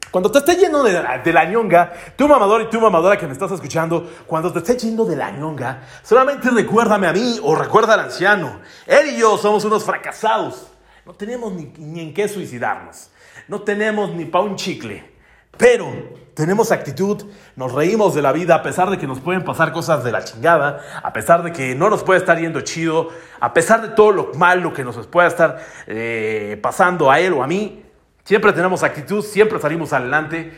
[0.09, 3.25] Cuando te esté yendo de la, de la ñonga, tu mamador y tu mamadora que
[3.25, 7.55] me estás escuchando, cuando te esté yendo de la ñonga, solamente recuérdame a mí o
[7.55, 8.59] recuerda al anciano.
[8.85, 10.72] Él y yo somos unos fracasados.
[11.05, 13.09] No tenemos ni, ni en qué suicidarnos,
[13.47, 15.03] no tenemos ni pa' un chicle,
[15.57, 15.91] pero
[16.33, 20.03] tenemos actitud, nos reímos de la vida a pesar de que nos pueden pasar cosas
[20.03, 23.81] de la chingada, a pesar de que no nos puede estar yendo chido, a pesar
[23.81, 27.83] de todo lo malo que nos pueda estar eh, pasando a él o a mí,
[28.23, 30.53] siempre tenemos actitud, siempre salimos adelante.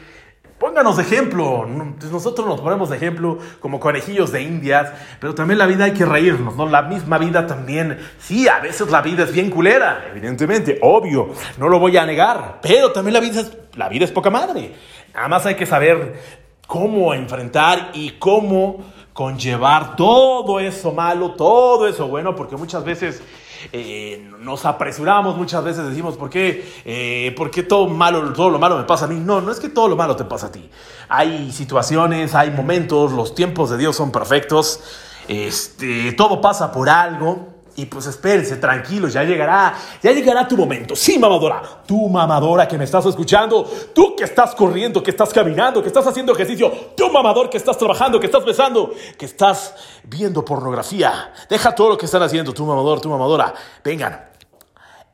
[0.58, 1.68] Pónganos de ejemplo,
[2.00, 4.90] pues nosotros nos ponemos ejemplo como conejillos de indias,
[5.20, 6.66] pero también la vida hay que reírnos, ¿no?
[6.66, 11.68] La misma vida también, sí, a veces la vida es bien culera, evidentemente, obvio, no
[11.68, 14.74] lo voy a negar, pero también la vida es, la vida es poca madre.
[15.14, 16.22] Nada más hay que saber
[16.66, 18.78] cómo enfrentar y cómo
[19.12, 23.22] conllevar todo eso malo, todo eso bueno, porque muchas veces
[23.72, 28.60] eh, nos apresuramos muchas veces, decimos, ¿por qué, eh, ¿por qué todo, malo, todo lo
[28.60, 29.20] malo me pasa a mí?
[29.20, 30.70] No, no es que todo lo malo te pasa a ti.
[31.10, 34.82] Hay situaciones, hay momentos, los tiempos de Dios son perfectos,
[35.28, 37.55] este, todo pasa por algo.
[37.78, 40.96] Y pues espérense, tranquilos, ya llegará, ya llegará tu momento.
[40.96, 45.82] Sí, mamadora, tú mamadora que me estás escuchando, tú que estás corriendo, que estás caminando,
[45.82, 50.46] que estás haciendo ejercicio, tú mamador que estás trabajando, que estás besando, que estás viendo
[50.46, 51.34] pornografía.
[51.50, 53.54] Deja todo lo que están haciendo, tú mamador, tú mamadora.
[53.84, 54.30] Vengan,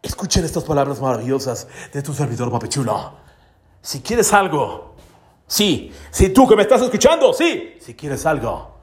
[0.04, 3.13] escuchen estas palabras maravillosas de tu servidor papechulo.
[3.82, 4.93] Si quieres algo,
[5.47, 8.76] sí, si tú que me estás escuchando, sí, si quieres algo,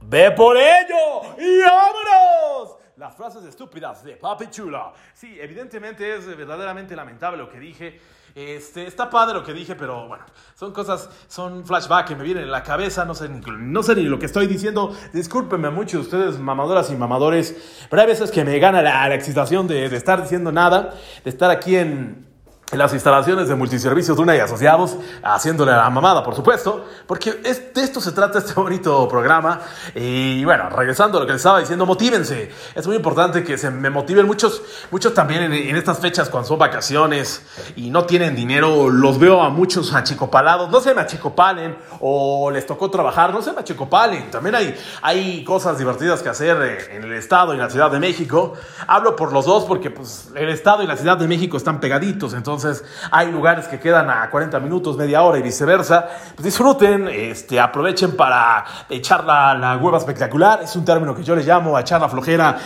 [0.00, 2.77] ve por ello y vámonos.
[2.98, 4.92] Las frases estúpidas de Papi Chula.
[5.14, 8.00] Sí, evidentemente es verdaderamente lamentable lo que dije.
[8.34, 10.24] Este, está padre lo que dije, pero bueno,
[10.56, 14.02] son cosas, son flashbacks que me vienen en la cabeza, no sé, no sé ni
[14.02, 14.92] lo que estoy diciendo.
[15.12, 19.68] Discúlpenme mucho ustedes, mamadoras y mamadores, pero hay veces que me gana la, la excitación
[19.68, 22.27] de, de estar diciendo nada, de estar aquí en,
[22.70, 27.72] en las instalaciones de multiservicios Luna y Asociados, haciéndole la mamada, por supuesto, porque es,
[27.72, 29.60] de esto se trata este bonito programa.
[29.94, 32.50] Y bueno, regresando a lo que les estaba diciendo, motívense.
[32.74, 36.46] Es muy importante que se me motiven muchos, muchos también en, en estas fechas cuando
[36.46, 37.42] son vacaciones
[37.74, 38.90] y no tienen dinero.
[38.90, 43.52] Los veo a muchos achicopalados, no se me achicopalen o les tocó trabajar, no se
[43.52, 44.30] me achicopalen.
[44.30, 47.98] También hay, hay cosas divertidas que hacer en el Estado y en la Ciudad de
[47.98, 48.52] México.
[48.86, 52.34] Hablo por los dos porque pues, el Estado y la Ciudad de México están pegaditos,
[52.34, 56.08] entonces entonces hay lugares que quedan a 40 minutos, media hora y viceversa.
[56.34, 60.62] Pues disfruten, este, aprovechen para echar la, la hueva espectacular.
[60.62, 62.58] Es un término que yo le llamo a echar la flojera.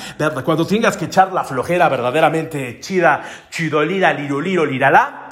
[0.44, 5.28] Cuando tengas que echar la flojera verdaderamente chida, chidolira, liroliro, liralá,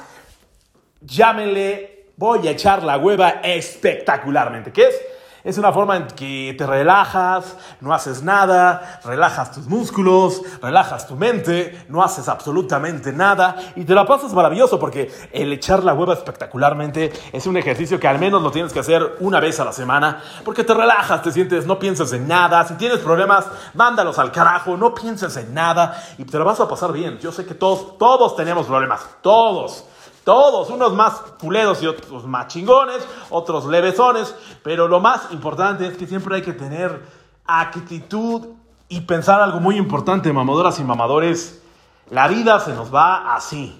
[1.01, 4.71] llámenle, voy a echar la hueva espectacularmente.
[4.71, 5.10] ¿Qué es?
[5.43, 11.15] Es una forma en que te relajas, no haces nada, relajas tus músculos, relajas tu
[11.15, 16.13] mente, no haces absolutamente nada y te la pasas maravilloso porque el echar la hueva
[16.13, 19.73] espectacularmente es un ejercicio que al menos lo tienes que hacer una vez a la
[19.73, 24.31] semana porque te relajas, te sientes, no piensas en nada, si tienes problemas, mándalos al
[24.31, 27.17] carajo, no pienses en nada y te la vas a pasar bien.
[27.19, 29.85] Yo sé que todos, todos tenemos problemas, todos.
[30.23, 35.97] Todos, unos más culeros y otros más chingones, otros levesones, pero lo más importante es
[35.97, 37.01] que siempre hay que tener
[37.45, 38.49] actitud
[38.87, 41.63] y pensar algo muy importante, mamadoras y mamadores.
[42.11, 43.75] La vida se nos va así.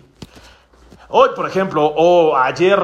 [1.10, 2.80] Hoy, por ejemplo, o ayer,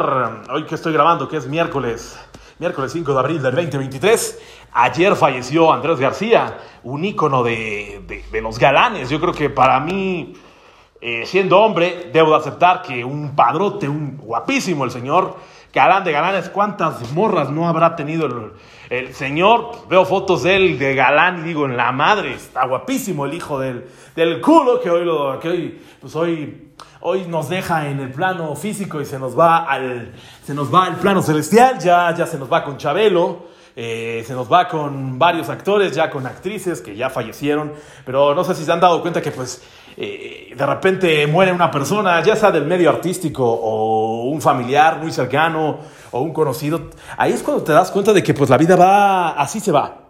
[0.51, 2.19] hoy que estoy grabando, que es miércoles,
[2.59, 4.39] miércoles 5 de abril del 2023,
[4.73, 9.09] ayer falleció Andrés García, un ícono de, de los galanes.
[9.09, 10.35] Yo creo que para mí
[10.99, 15.35] eh, siendo hombre, debo de aceptar que un padrote, un guapísimo el señor,
[15.73, 18.53] galán de galanes, ¿cuántas morras no habrá tenido
[18.89, 19.87] el, señor?
[19.89, 23.59] Veo fotos de él de galán y digo, en la madre, está guapísimo el hijo
[23.59, 28.11] del, del culo que hoy, lo, que hoy, pues hoy, hoy nos deja en el
[28.11, 32.25] plano físico y se nos va al, se nos va al plano celestial, ya, ya
[32.25, 33.56] se nos va con Chabelo.
[33.79, 38.43] Eh, se nos va con varios actores, ya con actrices que ya fallecieron, pero no
[38.43, 39.61] sé si se han dado cuenta que pues
[39.95, 45.11] eh, de repente muere una persona, ya sea del medio artístico o un familiar muy
[45.11, 45.77] cercano
[46.09, 49.33] o un conocido, ahí es cuando te das cuenta de que pues la vida va,
[49.33, 50.05] así se va.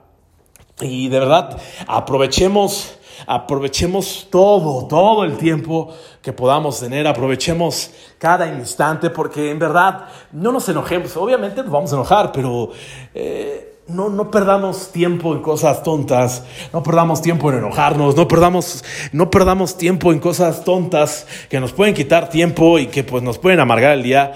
[0.79, 9.09] Y de verdad, aprovechemos, aprovechemos todo, todo el tiempo que podamos tener, aprovechemos cada instante,
[9.09, 12.71] porque en verdad no nos enojemos, obviamente nos vamos a enojar, pero
[13.13, 18.83] eh, no, no perdamos tiempo en cosas tontas, no perdamos tiempo en enojarnos, no perdamos,
[19.13, 23.37] no perdamos tiempo en cosas tontas que nos pueden quitar tiempo y que pues nos
[23.37, 24.33] pueden amargar el día.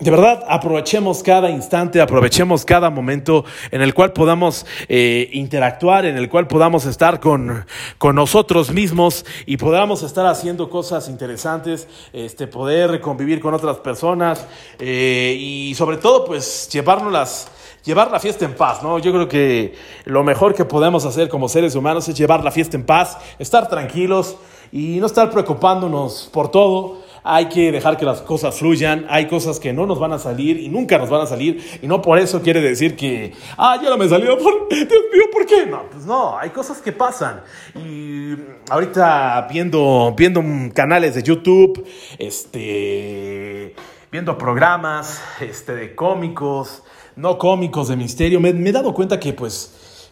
[0.00, 6.16] De verdad, aprovechemos cada instante, aprovechemos cada momento en el cual podamos eh, interactuar, en
[6.16, 7.66] el cual podamos estar con,
[7.98, 14.46] con nosotros mismos y podamos estar haciendo cosas interesantes, este, poder convivir con otras personas
[14.78, 17.50] eh, y sobre todo, pues, llevárnoslas
[17.84, 18.98] llevar la fiesta en paz, ¿no?
[18.98, 22.76] Yo creo que lo mejor que podemos hacer como seres humanos es llevar la fiesta
[22.76, 24.36] en paz, estar tranquilos
[24.72, 27.09] y no estar preocupándonos por todo.
[27.22, 29.06] Hay que dejar que las cosas fluyan.
[29.08, 31.80] Hay cosas que no nos van a salir y nunca nos van a salir.
[31.82, 34.38] Y no por eso quiere decir que, ah, ya no me salió.
[34.38, 35.66] Por, Dios mío, ¿por qué?
[35.66, 37.42] No, pues no, hay cosas que pasan.
[37.74, 38.34] Y
[38.68, 40.42] ahorita viendo, viendo
[40.74, 41.86] canales de YouTube,
[42.18, 43.74] este,
[44.10, 46.82] viendo programas este, de cómicos,
[47.16, 50.10] no cómicos, de misterio, me, me he dado cuenta que pues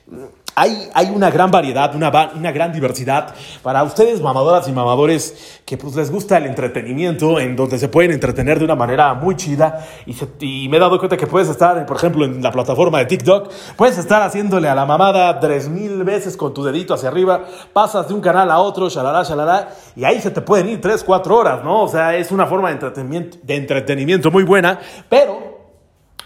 [0.58, 2.10] hay, una gran variedad, una,
[2.52, 7.78] gran diversidad para ustedes, mamadoras y mamadores, que pues les gusta el entretenimiento, en donde
[7.78, 9.86] se pueden entretener de una manera muy chida.
[10.40, 13.50] Y, me he dado cuenta que puedes estar, por ejemplo, en la plataforma de TikTok,
[13.76, 18.08] puedes estar haciéndole a la mamada tres mil veces con tu dedito hacia arriba, pasas
[18.08, 21.36] de un canal a otro, shalala, shalala, y ahí se te pueden ir tres, cuatro
[21.36, 21.82] horas, ¿no?
[21.82, 25.47] O sea, es una forma de entretenimiento, de entretenimiento muy buena, pero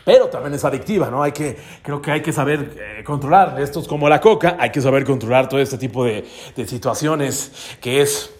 [0.04, 1.22] pero también es adictiva, ¿no?
[1.22, 3.60] Hay que, creo que hay que saber eh, controlar.
[3.60, 7.76] Esto es como la coca, hay que saber controlar todo este tipo de, de situaciones
[7.80, 8.30] que es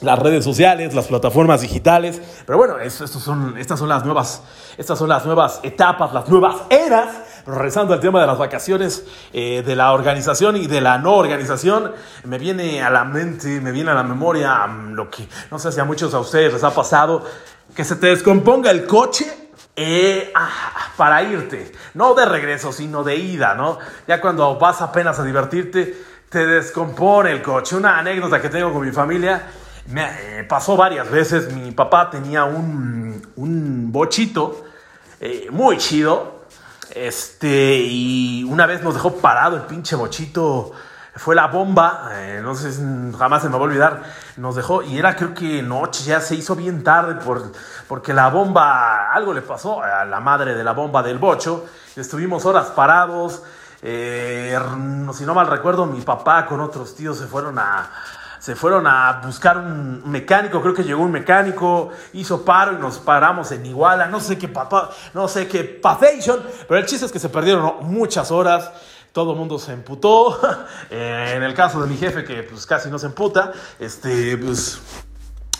[0.00, 2.20] las redes sociales, las plataformas digitales.
[2.46, 4.42] Pero bueno, estos son, estas, son las nuevas,
[4.76, 7.08] estas son las nuevas etapas, las nuevas eras.
[7.44, 11.14] Pero regresando al tema de las vacaciones, eh, de la organización y de la no
[11.14, 11.92] organización,
[12.24, 15.70] me viene a la mente, me viene a la memoria um, lo que, no sé
[15.70, 17.22] si a muchos de ustedes les ha pasado,
[17.74, 19.43] que se te descomponga el coche
[19.76, 23.78] eh, ah, para irte, no de regreso, sino de ida, ¿no?
[24.06, 25.96] Ya cuando vas apenas a divertirte,
[26.28, 27.76] te descompone el coche.
[27.76, 29.46] Una anécdota que tengo con mi familia,
[29.88, 31.52] me eh, pasó varias veces.
[31.52, 34.64] Mi papá tenía un, un bochito
[35.20, 36.44] eh, muy chido,
[36.94, 40.72] este, y una vez nos dejó parado el pinche bochito
[41.16, 42.72] fue la bomba, eh, no sé,
[43.16, 44.02] jamás se me va a olvidar,
[44.36, 47.52] nos dejó y era creo que noche, ya se hizo bien tarde por,
[47.86, 52.44] porque la bomba, algo le pasó a la madre de la bomba del bocho, estuvimos
[52.46, 53.42] horas parados,
[53.80, 54.58] eh,
[55.12, 57.90] si no mal recuerdo, mi papá con otros tíos se fueron a,
[58.40, 62.98] se fueron a buscar un mecánico, creo que llegó un mecánico, hizo paro y nos
[62.98, 67.12] paramos en Iguala, no sé qué papá, no sé qué pasation, pero el chiste es
[67.12, 68.70] que se perdieron muchas horas
[69.14, 70.38] todo el mundo se emputó.
[70.90, 74.78] Eh, en el caso de mi jefe, que pues casi no se emputa, este, pues,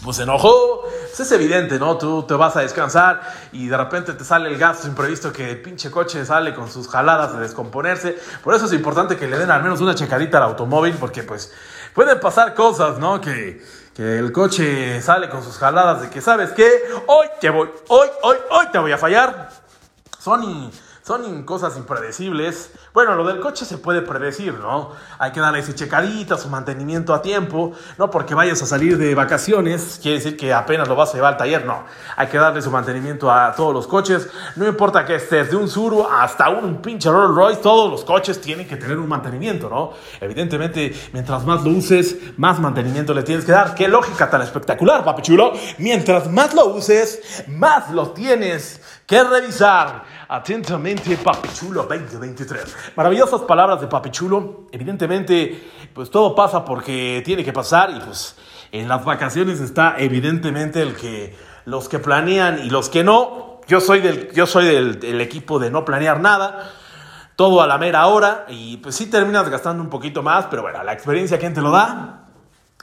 [0.02, 0.82] pues se enojó.
[0.82, 1.96] Pues es evidente, ¿no?
[1.96, 3.20] Tú te vas a descansar
[3.52, 6.88] y de repente te sale el gasto imprevisto que el pinche coche sale con sus
[6.88, 8.18] jaladas de descomponerse.
[8.42, 11.52] Por eso es importante que le den al menos una checadita al automóvil, porque pues
[11.94, 13.20] pueden pasar cosas, ¿no?
[13.20, 13.64] Que,
[13.94, 16.70] que el coche sale con sus jaladas de que, ¿sabes qué?
[17.06, 19.50] Hoy te voy, hoy, hoy, hoy te voy a fallar.
[20.18, 20.70] Sony
[21.04, 22.70] son cosas impredecibles.
[22.94, 24.92] Bueno, lo del coche se puede predecir, ¿no?
[25.18, 29.14] Hay que darle ese checadita, su mantenimiento a tiempo, no porque vayas a salir de
[29.14, 31.84] vacaciones, quiere decir que apenas lo vas a llevar al taller, no.
[32.16, 35.68] Hay que darle su mantenimiento a todos los coches, no importa que estés de un
[35.68, 39.92] Suru hasta un pinche Rolls Royce, todos los coches tienen que tener un mantenimiento, ¿no?
[40.22, 43.74] Evidentemente, mientras más lo uses, más mantenimiento le tienes que dar.
[43.74, 45.52] Qué lógica tan espectacular, papi chulo.
[45.76, 50.04] Mientras más lo uses, más lo tienes que revisar.
[50.28, 52.92] Atentamente, Papichulo 2023.
[52.96, 54.66] Maravillosas palabras de Papichulo.
[54.72, 58.36] Evidentemente, pues todo pasa porque tiene que pasar y pues
[58.72, 61.36] en las vacaciones está evidentemente el que
[61.66, 63.60] los que planean y los que no.
[63.66, 66.72] Yo soy del, yo soy del, del equipo de no planear nada
[67.36, 70.82] todo a la mera hora y pues sí terminas gastando un poquito más, pero bueno,
[70.84, 72.23] la experiencia, ¿quién te lo da?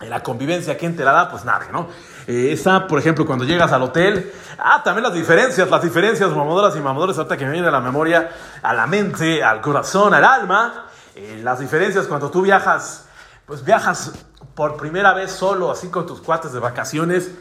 [0.07, 1.29] La convivencia, ¿quién te la da?
[1.29, 1.87] Pues nadie, ¿no?
[2.27, 4.31] Eh, esa, por ejemplo, cuando llegas al hotel.
[4.57, 7.81] Ah, también las diferencias, las diferencias mamadoras y mamadores, ahorita que me viene a la
[7.81, 8.29] memoria,
[8.61, 10.85] a la mente, al corazón, al alma.
[11.15, 13.05] Eh, las diferencias cuando tú viajas,
[13.45, 14.13] pues viajas
[14.55, 17.31] por primera vez solo, así con tus cuates de vacaciones.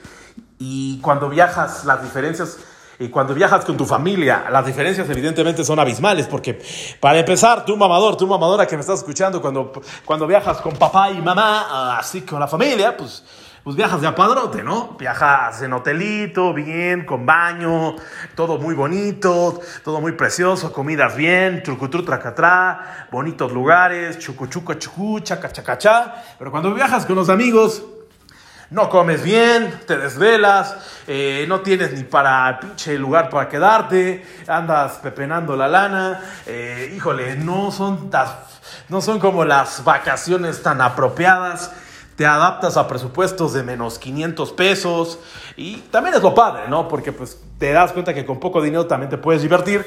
[0.59, 2.59] Y cuando viajas, las diferencias
[3.01, 6.61] y cuando viajas con tu familia, las diferencias evidentemente son abismales, porque
[7.01, 9.73] para empezar, tú mamador, tú mamadora que me estás escuchando, cuando,
[10.05, 13.25] cuando viajas con papá y mamá, así con la familia, pues,
[13.65, 14.97] pues viajas de apadrote, ¿no?
[14.99, 17.97] Viajas en hotelito, bien, con baño,
[18.35, 26.23] todo muy bonito, todo muy precioso, comidas bien, trucutru tracatrá, bonitos lugares, chucuchuca chucu, chacachacachá.
[26.39, 27.83] Pero cuando viajas con los amigos,
[28.71, 34.99] no comes bien, te desvelas, eh, no tienes ni para pinche lugar para quedarte, andas
[35.03, 38.11] pepenando la lana, eh, híjole, no son,
[38.89, 41.73] no son como las vacaciones tan apropiadas,
[42.15, 45.19] te adaptas a presupuestos de menos 500 pesos
[45.57, 46.87] y también es lo padre, ¿no?
[46.87, 49.85] Porque pues te das cuenta que con poco dinero también te puedes divertir,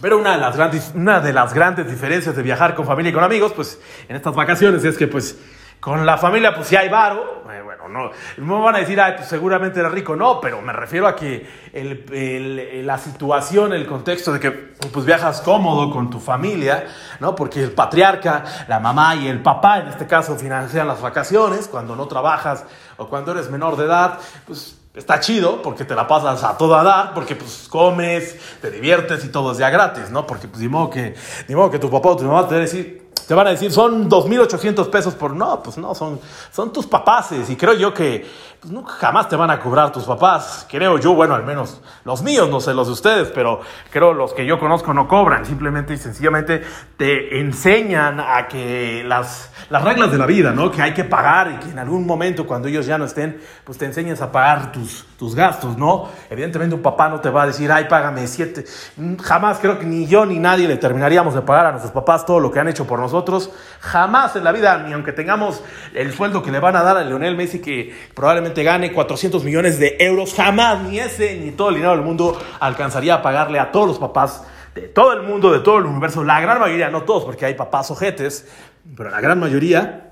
[0.00, 3.12] pero una de, las grandes, una de las grandes diferencias de viajar con familia y
[3.12, 5.36] con amigos, pues en estas vacaciones es que pues
[5.84, 7.88] con la familia, pues si hay varo, eh, bueno.
[7.88, 10.16] No, me van a decir, ay, pues seguramente era rico.
[10.16, 14.50] No, pero me refiero a que el- la situación, el contexto de que
[14.90, 16.86] pues viajas cómodo con tu familia,
[17.20, 17.34] ¿no?
[17.34, 21.94] Porque el patriarca, la mamá y el papá, en este caso, financian las vacaciones cuando
[21.94, 22.64] no trabajas
[22.96, 26.82] o cuando eres menor de edad, pues está chido porque te la pasas a toda
[26.82, 30.26] dar, porque pues comes, te diviertes y todo es ya gratis, ¿no?
[30.26, 31.14] Porque pues ni modo que,
[31.46, 33.50] ni modo que tu papá o tu mamá te va a decir, te van a
[33.50, 35.34] decir, son 2.800 pesos por...
[35.34, 36.20] No, pues no, son,
[36.52, 37.48] son tus papaces.
[37.50, 38.26] Y creo yo que
[38.60, 40.66] pues, nunca jamás te van a cobrar tus papás.
[40.70, 43.60] Creo yo, bueno, al menos los míos, no sé los de ustedes, pero
[43.90, 45.46] creo los que yo conozco no cobran.
[45.46, 46.62] Simplemente y sencillamente
[46.96, 50.70] te enseñan a que las, las reglas de la vida, ¿no?
[50.70, 53.78] Que hay que pagar y que en algún momento cuando ellos ya no estén, pues
[53.78, 56.08] te enseñas a pagar tus, tus gastos, ¿no?
[56.28, 58.64] Evidentemente un papá no te va a decir, ay, págame siete.
[58.96, 62.26] Mm, Jamás creo que ni yo ni nadie le terminaríamos de pagar a nuestros papás
[62.26, 63.50] todo lo que han hecho por nosotros.
[63.80, 65.62] Jamás en la vida, ni aunque tengamos
[65.94, 69.78] el sueldo que le van a dar a Lionel Messi, que probablemente gane 400 millones
[69.78, 73.70] de euros, jamás ni ese ni todo el dinero del mundo alcanzaría a pagarle a
[73.70, 74.44] todos los papás
[74.74, 76.24] de todo el mundo, de todo el universo.
[76.24, 78.48] La gran mayoría, no todos, porque hay papás ojetes,
[78.96, 80.10] pero la gran mayoría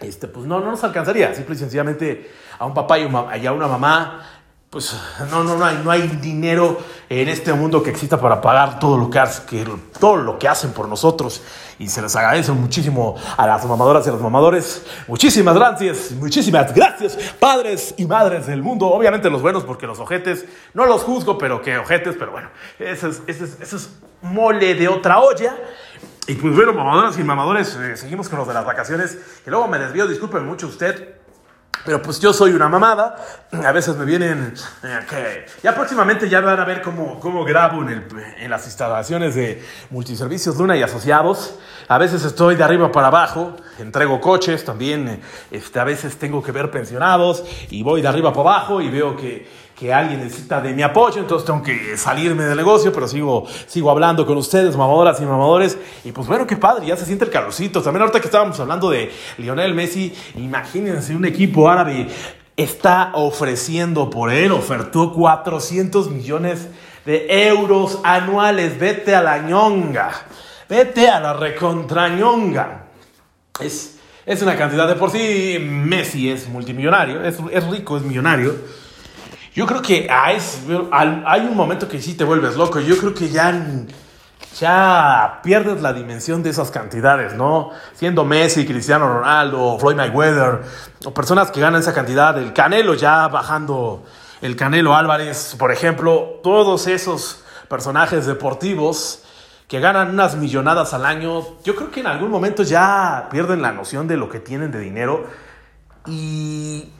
[0.00, 1.32] este, pues no, no nos alcanzaría.
[1.34, 4.22] Simple y sencillamente a un papá y, a una mamá,
[4.70, 4.96] pues
[5.30, 6.78] no, no, no, hay, no hay dinero
[7.08, 9.64] en este mundo que exista para pagar todo lo que, que,
[10.00, 11.42] todo lo que hacen por nosotros.
[11.78, 14.84] Y se les agradece muchísimo a las mamadoras y a los mamadores.
[15.06, 18.88] Muchísimas gracias, muchísimas gracias, padres y madres del mundo.
[18.88, 22.48] Obviamente los buenos, porque los ojetes, no los juzgo, pero que ojetes, pero bueno,
[22.78, 23.90] ese es, ese es, ese es
[24.22, 25.56] mole de otra olla.
[26.26, 29.18] Y pues bueno, mamadoras y mamadores, eh, seguimos con los de las vacaciones.
[29.46, 31.23] Y luego me desvío, disculpen mucho usted.
[31.84, 33.16] Pero pues yo soy una mamada.
[33.64, 34.54] A veces me vienen.
[34.82, 38.04] eh, que ya próximamente ya van a ver cómo, cómo grabo en, el-
[38.38, 41.56] en las instalaciones de Multiservicios Luna y Asociados.
[41.88, 43.56] A veces estoy de arriba para abajo.
[43.78, 45.08] Entrego coches también.
[45.08, 45.20] eh,
[45.50, 47.44] Este, a veces tengo que ver pensionados.
[47.70, 51.20] Y voy de arriba para abajo y veo que, que alguien necesita de mi apoyo.
[51.20, 52.92] Entonces tengo que salirme del negocio.
[52.92, 55.78] Pero sigo, sigo hablando con ustedes, mamadoras y mamadores.
[56.04, 56.86] Y pues bueno, qué padre.
[56.86, 57.82] Ya se siente el calorcito.
[57.82, 60.14] También ahorita que estábamos hablando de Lionel Messi.
[60.36, 62.08] Imagínense un equipo árabe
[62.56, 66.68] está ofreciendo por él, ofertó 400 millones
[67.04, 68.78] de euros anuales.
[68.78, 70.10] Vete a la ñonga,
[70.68, 72.86] vete a la recontrañonga.
[73.60, 75.58] Es, es una cantidad de por sí.
[75.60, 78.54] Messi es multimillonario, es, es rico, es millonario.
[79.54, 82.80] Yo creo que a ese- al- hay un momento que sí te vuelves loco.
[82.80, 83.52] Yo creo que ya,
[84.58, 87.70] ya pierdes la dimensión de esas cantidades, ¿no?
[87.94, 90.62] Siendo Messi, Cristiano Ronaldo, Floyd Mayweather,
[91.04, 94.04] o personas que ganan esa cantidad, el Canelo ya bajando,
[94.42, 99.22] el Canelo Álvarez, por ejemplo, todos esos personajes deportivos
[99.68, 103.72] que ganan unas millonadas al año, yo creo que en algún momento ya pierden la
[103.72, 105.26] noción de lo que tienen de dinero
[106.06, 106.92] y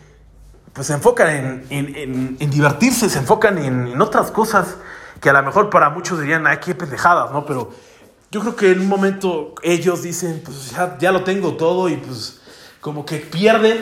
[0.75, 4.77] pues se enfocan en, en- en- divertirse, se enfocan en, en otras cosas
[5.21, 7.47] que a lo mejor para muchos dirían, ay, qué pendejadas, ¿no?
[7.47, 7.71] Pero
[8.31, 11.97] yo creo que en un momento ellos dicen, pues ya, ya lo tengo todo y
[11.97, 12.41] pues
[12.81, 13.79] como que pierden,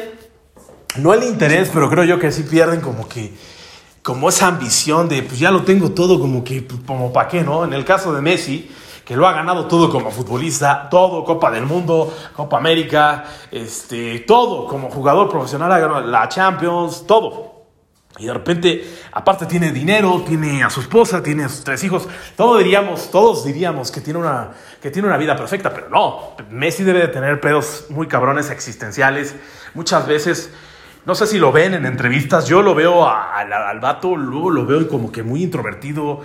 [0.99, 3.35] no el interés, pero creo yo que sí pierden como que,
[4.03, 7.43] como esa ambición de, pues ya lo tengo todo, como que, pues, como para qué,
[7.43, 7.65] ¿no?
[7.65, 8.71] En el caso de Messi,
[9.05, 14.67] que lo ha ganado todo como futbolista, todo, Copa del Mundo, Copa América, este, todo,
[14.67, 17.51] como jugador profesional ha ganado la Champions, todo.
[18.19, 22.07] Y de repente, aparte tiene dinero, tiene a su esposa, tiene a sus tres hijos.
[22.37, 24.51] Todos diríamos, todos diríamos que tiene una,
[24.83, 26.37] que tiene una vida perfecta, pero no.
[26.51, 29.35] Messi debe de tener pedos muy cabrones existenciales.
[29.73, 30.53] Muchas veces,
[31.07, 34.51] no sé si lo ven en entrevistas, yo lo veo a- al, al vato, luego
[34.51, 36.21] lo veo como que muy introvertido,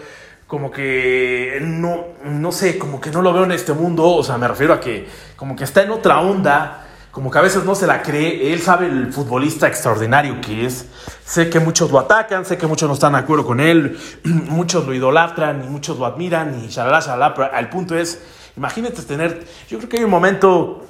[0.47, 4.09] como que no, no sé, como que no lo veo en este mundo.
[4.09, 6.87] O sea, me refiero a que como que está en otra onda
[7.17, 10.87] como que a veces no se la cree, él sabe el futbolista extraordinario que es.
[11.25, 14.85] Sé que muchos lo atacan, sé que muchos no están de acuerdo con él, muchos
[14.85, 18.21] lo idolatran y muchos lo admiran y shalala, shalala, pero el punto es,
[18.55, 20.85] imagínate tener, yo creo que hay un momento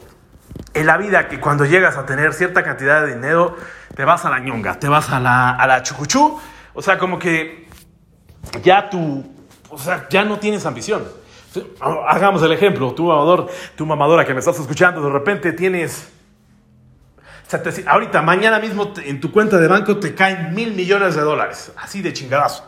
[0.73, 3.55] en la vida que cuando llegas a tener cierta cantidad de dinero,
[3.95, 6.37] te vas a la ñonga, te vas a la, a la chucuchú,
[6.73, 7.69] o sea, como que
[8.63, 9.23] ya tú,
[9.69, 11.03] o sea, ya no tienes ambición.
[12.07, 16.09] Hagamos el ejemplo, tú mamador, tú mamadora que me estás escuchando, de repente tienes
[17.47, 21.21] 700 ahorita, mañana mismo te- en tu cuenta de banco te caen mil millones de
[21.21, 22.63] dólares, así de chingadazo.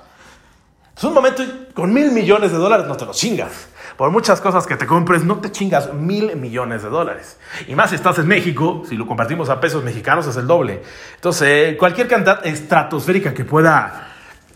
[0.95, 1.43] Es un momento
[1.73, 3.69] con mil millones de dólares no te los chingas.
[3.95, 7.37] Por muchas cosas que te compres, no te chingas mil millones de dólares.
[7.67, 10.81] Y más si estás en México, si lo convertimos a pesos mexicanos es el doble.
[11.15, 14.08] Entonces, cualquier cantidad estratosférica que pueda,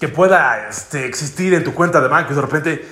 [0.04, 2.86] que pueda este, existir en tu cuenta de banco y de repente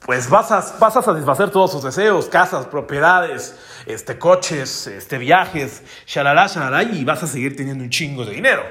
[0.00, 3.54] pues vas a, vas a satisfacer todos sus deseos, casas, propiedades,
[3.86, 8.64] este, coches, este, viajes, shalala, shalala, y vas a seguir teniendo un chingo de dinero.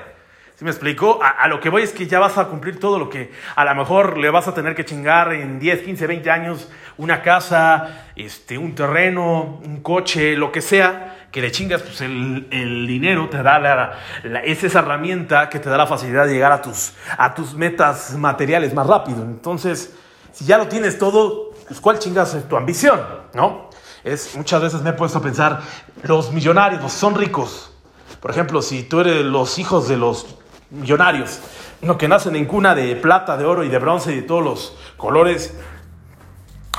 [0.58, 1.20] ¿Sí me explico?
[1.22, 3.76] A, lo que voy es que ya vas a cumplir todo lo que a lo
[3.76, 8.58] mejor le vas a tener que chingar en 10, 15, 20 años, una casa, este,
[8.58, 13.44] un terreno, un coche, lo que sea, que le chingas, pues el, el dinero te
[13.44, 16.94] da la, la, es esa herramienta que te da la facilidad de llegar a tus,
[17.18, 19.24] a tus metas materiales más rápido.
[19.24, 19.94] Entonces,
[20.32, 23.02] si ya lo tienes todo, pues ¿cuál chingas tu ambición?
[23.34, 23.70] ¿No?
[24.06, 25.60] Es, muchas veces me he puesto a pensar,
[26.04, 27.74] los millonarios, son ricos.
[28.22, 30.38] Por ejemplo, si tú eres los hijos de los
[30.70, 31.40] millonarios,
[31.82, 34.44] no, que nacen en cuna de plata, de oro y de bronce y de todos
[34.44, 35.54] los colores,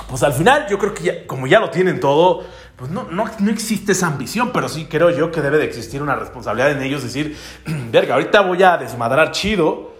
[0.09, 2.45] pues al final yo creo que como ya lo tienen todo,
[2.77, 6.03] pues no, no, no, existe esa ambición, pero sí creo yo que debe de existir
[6.03, 7.37] una responsabilidad en ellos, decir,
[7.91, 9.95] verga, ahorita voy a desmadrar chido.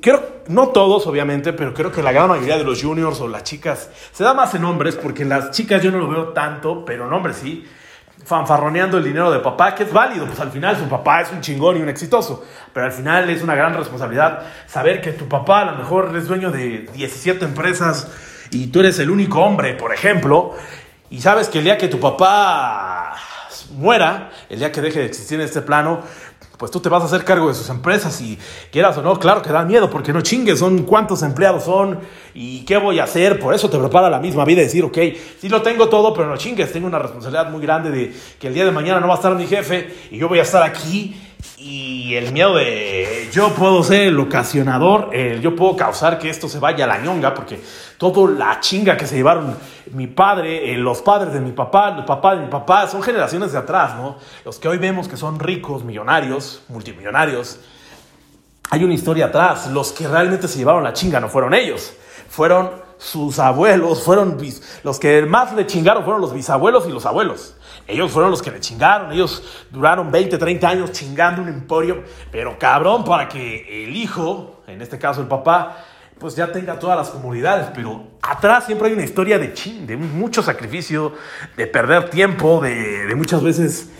[0.00, 3.42] Creo, no todos obviamente, pero creo que la gran mayoría de los juniors o las
[3.42, 7.08] chicas, se da más en hombres, porque las chicas yo no lo veo tanto, pero
[7.08, 7.66] en hombres sí,
[8.26, 11.40] fanfarroneando el dinero de papá, que es válido, pues al final su papá es un
[11.40, 15.60] chingón y un exitoso, pero al final es una gran responsabilidad saber que tu papá
[15.60, 18.10] a lo mejor es dueño de 17 empresas
[18.50, 20.54] y tú eres el único hombre, por ejemplo,
[21.08, 23.14] y sabes que el día que tu papá
[23.76, 26.02] muera, el día que deje de existir en este plano,
[26.56, 28.38] pues tú te vas a hacer cargo de sus empresas y
[28.70, 31.98] quieras o no, claro que da miedo porque no chingues, son cuántos empleados son
[32.34, 34.98] y qué voy a hacer, por eso te prepara la misma vida decir, ok,
[35.40, 38.54] sí lo tengo todo, pero no chingues, tengo una responsabilidad muy grande de que el
[38.54, 41.14] día de mañana no va a estar mi jefe y yo voy a estar aquí
[41.58, 45.10] y el miedo de yo puedo ser el ocasionador,
[45.40, 47.60] yo puedo causar que esto se vaya a la ñonga porque
[47.98, 49.56] toda la chinga que se llevaron
[49.92, 53.52] mi padre, eh, los padres de mi papá, el papá de mi papá, son generaciones
[53.52, 54.16] de atrás, ¿no?
[54.44, 57.60] Los que hoy vemos que son ricos, millonarios, multimillonarios,
[58.70, 59.68] hay una historia atrás.
[59.70, 61.94] Los que realmente se llevaron la chinga no fueron ellos,
[62.28, 64.38] fueron sus abuelos, fueron
[64.82, 67.56] los que más le chingaron fueron los bisabuelos y los abuelos.
[67.86, 72.58] Ellos fueron los que le chingaron, ellos duraron 20, 30 años chingando un emporio, pero
[72.58, 75.84] cabrón, para que el hijo, en este caso el papá,
[76.18, 79.96] pues ya tenga todas las comodidades, pero atrás siempre hay una historia de chin, de
[79.96, 81.12] mucho sacrificio,
[81.56, 83.90] de perder tiempo, de, de muchas veces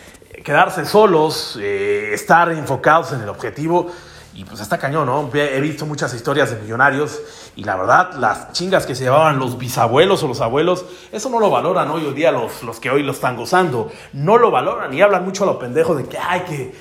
[0.47, 3.91] quedarse solos, eh, estar enfocados en el objetivo.
[4.37, 5.31] Y pues está cañón, ¿no?
[5.33, 7.23] He visto muchas historias de millonarios
[7.57, 11.41] y la verdad, las chingas que se llevaban los bisabuelos o los abuelos, eso no
[11.41, 13.91] lo valoran hoy en día los, los que hoy lo están gozando.
[14.13, 16.75] No lo valoran y hablan mucho a lo pendejo de que hay que,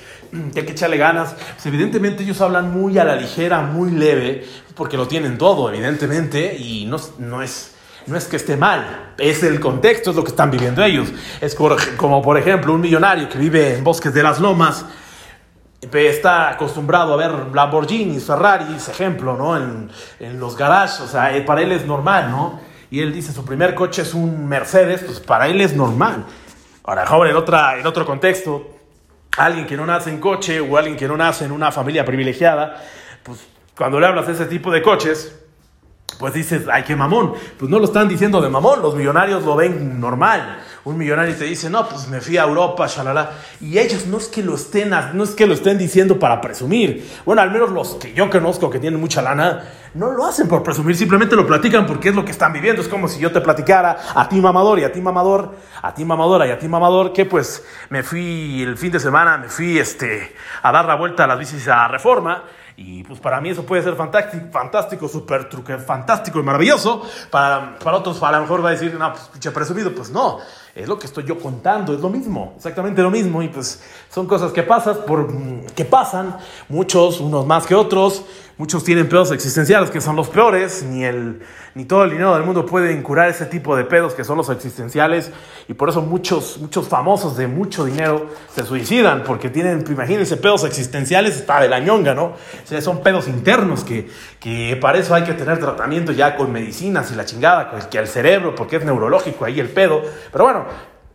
[0.52, 1.34] que, hay que echarle ganas.
[1.54, 6.54] Pues evidentemente ellos hablan muy a la ligera, muy leve, porque lo tienen todo, evidentemente,
[6.58, 7.72] y no, no es
[8.06, 11.08] no es que esté mal, es el contexto, es lo que están viviendo ellos.
[11.40, 14.84] Es como, por ejemplo, un millonario que vive en bosques de las lomas,
[15.80, 19.56] está acostumbrado a ver Lamborghinis, Ferraris, ejemplo, ¿no?
[19.56, 22.60] En, en los garages, o sea, para él es normal, ¿no?
[22.90, 26.24] Y él dice, su primer coche es un Mercedes, pues para él es normal.
[26.84, 28.76] Ahora, joven, en, otra, en otro contexto,
[29.36, 32.82] alguien que no nace en coche o alguien que no nace en una familia privilegiada,
[33.22, 33.46] pues
[33.76, 35.36] cuando le hablas de ese tipo de coches,
[36.18, 37.34] pues dices, ay, qué mamón.
[37.58, 40.60] Pues no lo están diciendo de mamón, los millonarios lo ven normal.
[40.86, 43.32] Un millonario te dice, no, pues me fui a Europa, shalala.
[43.60, 47.10] Y ellos no es que lo estén, no es que lo estén diciendo para presumir.
[47.24, 49.64] Bueno, al menos los que yo conozco que tienen mucha lana,
[49.94, 52.82] no lo hacen por presumir, simplemente lo platican porque es lo que están viviendo.
[52.82, 56.04] Es como si yo te platicara a ti mamador y a ti mamador, a ti
[56.04, 59.80] mamadora y a ti mamador, que pues me fui el fin de semana, me fui
[59.80, 62.44] este, a dar la vuelta a las bicis a Reforma.
[62.78, 67.02] Y pues para mí eso puede ser fantástico, fantástico, súper truque, fantástico y maravilloso.
[67.30, 69.92] Para, para otros a lo mejor va a decir, no, pues pinche presumido.
[69.94, 70.38] Pues no,
[70.76, 73.42] es lo que estoy yo contando, es lo mismo, exactamente lo mismo.
[73.42, 75.26] Y pues son cosas que, pasas por,
[75.74, 76.36] que pasan,
[76.68, 78.24] muchos, unos más que otros.
[78.58, 81.42] Muchos tienen pedos existenciales que son los peores, ni, el,
[81.74, 84.48] ni todo el dinero del mundo puede curar ese tipo de pedos que son los
[84.48, 85.30] existenciales,
[85.68, 90.64] y por eso muchos, muchos famosos de mucho dinero se suicidan, porque tienen, imagínense, pedos
[90.64, 92.24] existenciales, está de la ñonga, ¿no?
[92.24, 94.08] O sea, son pedos internos que,
[94.40, 98.08] que para eso hay que tener tratamiento ya con medicinas y la chingada, que al
[98.08, 100.00] cerebro, porque es neurológico ahí el pedo,
[100.32, 100.64] pero bueno,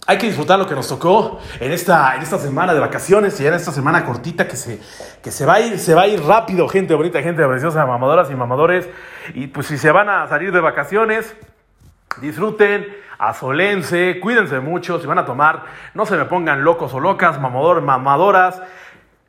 [0.07, 3.45] hay que disfrutar lo que nos tocó en esta, en esta semana de vacaciones y
[3.45, 4.81] en esta semana cortita que se,
[5.21, 8.31] que se va a ir, se va a ir rápido, gente bonita, gente preciosa, mamadoras
[8.31, 8.89] y mamadores.
[9.35, 11.35] Y pues si se van a salir de vacaciones,
[12.19, 12.87] disfruten,
[13.19, 17.81] asolense, cuídense mucho, si van a tomar, no se me pongan locos o locas, mamador,
[17.81, 18.59] mamadoras,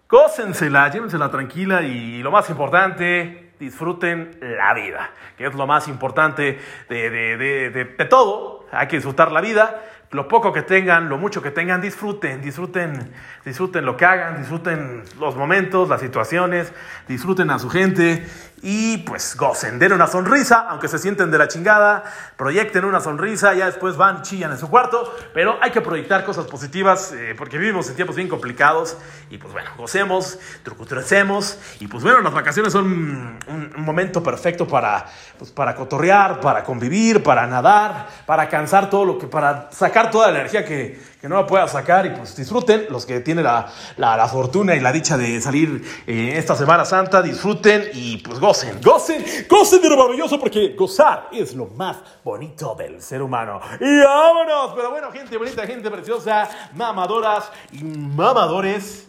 [0.08, 6.58] gócensela, llévensela tranquila y lo más importante, disfruten la vida, que es lo más importante
[6.88, 9.80] de, de, de, de todo, hay que disfrutar la vida
[10.12, 13.12] lo poco que tengan, lo mucho que tengan, disfruten, disfruten,
[13.44, 16.72] disfruten lo que hagan, disfruten los momentos, las situaciones,
[17.08, 18.26] disfruten a su gente
[18.62, 22.04] y pues gocen, den una sonrisa, aunque se sienten de la chingada,
[22.36, 26.46] proyecten una sonrisa, ya después van, chillan en su cuarto, pero hay que proyectar cosas
[26.46, 28.96] positivas eh, porque vivimos en tiempos bien complicados
[29.30, 33.38] y pues bueno, gocemos, trucutrecemos y pues bueno, las vacaciones son un,
[33.74, 35.06] un momento perfecto para,
[35.38, 40.30] pues, para cotorrear, para convivir, para nadar, para cansar todo lo que, para sacar toda
[40.30, 43.72] la energía que, que no la pueda sacar y pues disfruten, los que tienen la,
[43.96, 48.40] la, la fortuna y la dicha de salir eh, esta Semana Santa, disfruten y pues
[48.40, 53.60] gocen, gocen, gocen de lo maravilloso porque gozar es lo más bonito del ser humano.
[53.80, 59.08] Y vámonos, pero bueno, gente bonita, gente preciosa, mamadoras y mamadores,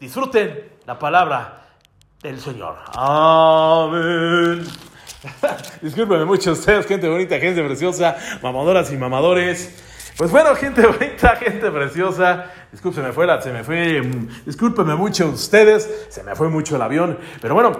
[0.00, 1.68] disfruten la palabra
[2.20, 2.78] del Señor.
[2.96, 4.66] Amén.
[5.80, 9.83] Discúlpenme mucho ustedes, gente bonita, gente preciosa, mamadoras y mamadores.
[10.16, 12.50] Pues bueno, gente bonita, gente preciosa.
[12.70, 14.00] Disculpe, se me fue la, se me fue.
[14.02, 17.18] mm, Discúlpenme mucho ustedes, se me fue mucho el avión.
[17.40, 17.72] Pero bueno,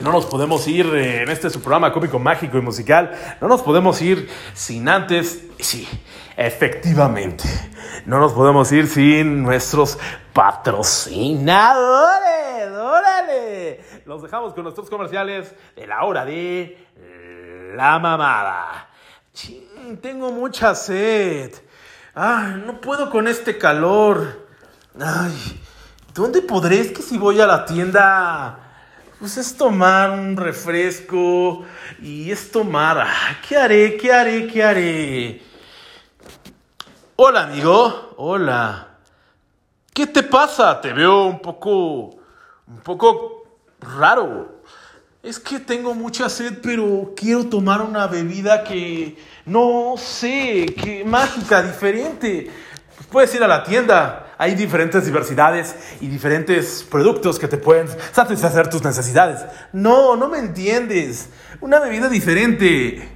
[0.00, 3.12] no nos podemos ir eh, en este su programa cómico, mágico y musical.
[3.40, 5.42] No nos podemos ir sin antes.
[5.58, 5.88] Sí,
[6.36, 7.44] efectivamente.
[8.06, 9.98] No nos podemos ir sin nuestros
[10.32, 12.70] patrocinadores.
[12.70, 13.80] ¡Órale!
[14.06, 16.86] Los dejamos con nuestros comerciales de la hora de
[17.74, 18.84] la mamada.
[19.96, 21.54] Tengo mucha sed.
[22.14, 24.46] Ay, no puedo con este calor.
[25.00, 25.60] Ay,
[26.12, 26.80] ¿dónde podré?
[26.80, 28.58] Es que si voy a la tienda,
[29.18, 31.64] pues es tomar un refresco
[32.02, 33.06] y es tomar.
[33.48, 33.96] ¿Qué haré?
[33.96, 34.46] ¿Qué haré?
[34.46, 35.42] ¿Qué haré?
[37.16, 38.14] Hola, amigo.
[38.18, 38.88] Hola.
[39.94, 40.80] ¿Qué te pasa?
[40.80, 42.10] Te veo un poco.
[42.66, 43.44] un poco
[43.80, 44.60] raro.
[45.20, 51.60] Es que tengo mucha sed, pero quiero tomar una bebida que no sé, que mágica,
[51.60, 52.48] diferente.
[53.10, 54.34] Puedes ir a la tienda.
[54.38, 59.44] Hay diferentes diversidades y diferentes productos que te pueden satisfacer tus necesidades.
[59.72, 61.30] No, no me entiendes.
[61.60, 63.08] Una bebida diferente.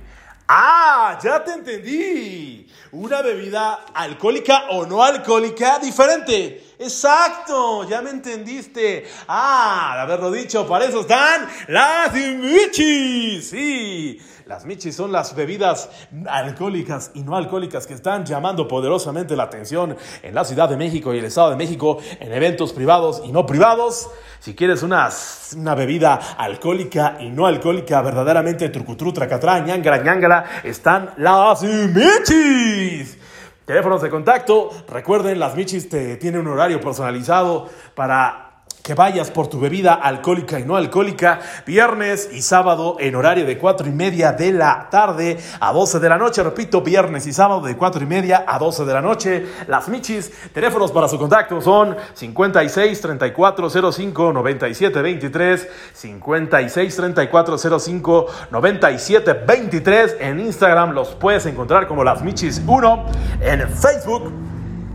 [0.48, 2.66] Ah, ya te entendí.
[2.90, 6.72] Una bebida alcohólica o no alcohólica diferente.
[6.83, 9.05] Exacto, ya me entendiste.
[9.28, 13.51] Ah, de haberlo dicho, para eso están las michis.
[13.51, 15.89] Sí, las michis son las bebidas
[16.28, 21.14] alcohólicas y no alcohólicas que están llamando poderosamente la atención en la Ciudad de México
[21.14, 24.11] y el Estado de México en eventos privados y no privados.
[24.41, 25.09] Si quieres una,
[25.57, 33.22] una bebida alcohólica y no alcohólica, verdaderamente trucutru, tracatrá, ñangara, ñangara, están las michis.
[33.65, 34.71] Teléfonos de contacto.
[34.89, 38.51] Recuerden, las Michis te tienen un horario personalizado para
[38.83, 41.41] que vayas por tu bebida alcohólica y no alcohólica.
[41.64, 46.09] Viernes y sábado en horario de 4 y media de la tarde a 12 de
[46.09, 46.43] la noche.
[46.43, 49.47] Repito, viernes y sábado de 4 y media a 12 de la noche.
[49.68, 58.26] Las Michis, teléfonos para su contacto son 56 34 05 97 23, 56 34 05
[58.51, 60.16] 97 23.
[60.20, 63.07] En Instagram los puedes encontrar como Las Michis 1.
[63.43, 64.33] En Facebook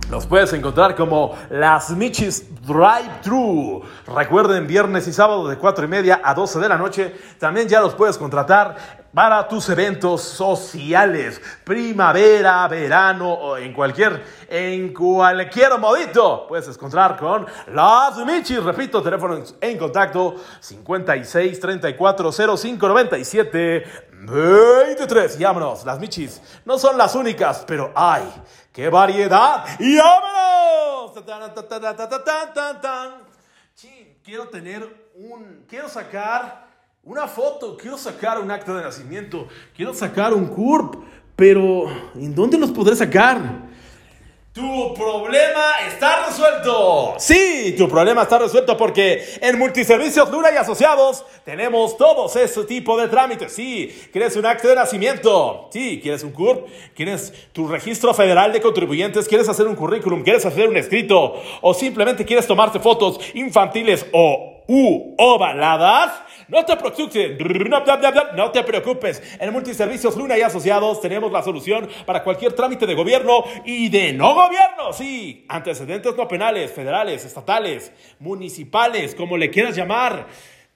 [0.10, 3.84] los puedes encontrar como Las Michis Drive Thru.
[4.16, 7.14] Recuerden, viernes y sábado de 4 y media a 12 de la noche.
[7.38, 11.42] También ya los puedes contratar para tus eventos sociales.
[11.64, 16.46] Primavera, verano o en cualquier, en cualquier modito.
[16.48, 18.64] Puedes encontrar con Las Michis.
[18.64, 23.84] Repito, teléfono en contacto 56 34 05 97
[24.20, 25.40] 23.
[25.40, 28.24] Y Las Michis no son las únicas, pero hay.
[28.78, 29.66] ¡Qué variedad!
[29.80, 31.16] ¡Y vámonos!
[33.74, 35.66] Chin, quiero tener un...
[35.68, 36.68] Quiero sacar
[37.02, 40.94] una foto, quiero sacar un acta de nacimiento, quiero sacar un CURP,
[41.36, 43.67] pero ¿en dónde los podré sacar?
[44.58, 47.14] Tu problema está resuelto.
[47.20, 53.00] Sí, tu problema está resuelto porque en Multiservicios Luna y Asociados tenemos todos ese tipo
[53.00, 53.54] de trámites.
[53.54, 55.70] Sí, ¿quieres un acto de nacimiento?
[55.72, 56.68] Sí, ¿quieres un CURP?
[56.96, 59.28] ¿Quieres tu registro federal de contribuyentes?
[59.28, 60.24] ¿Quieres hacer un currículum?
[60.24, 61.40] ¿Quieres hacer un escrito?
[61.62, 66.14] ¿O simplemente quieres tomarte fotos infantiles o u ovaladas?
[66.48, 67.38] No te preocupes,
[68.36, 69.22] no, te preocupes.
[69.40, 74.14] En Multiservicios Luna y Asociados tenemos la solución para cualquier trámite de gobierno y de
[74.14, 74.94] no gobierno.
[74.94, 80.28] Sí, antecedentes no penales, federales, estatales, municipales, como le quieras llamar.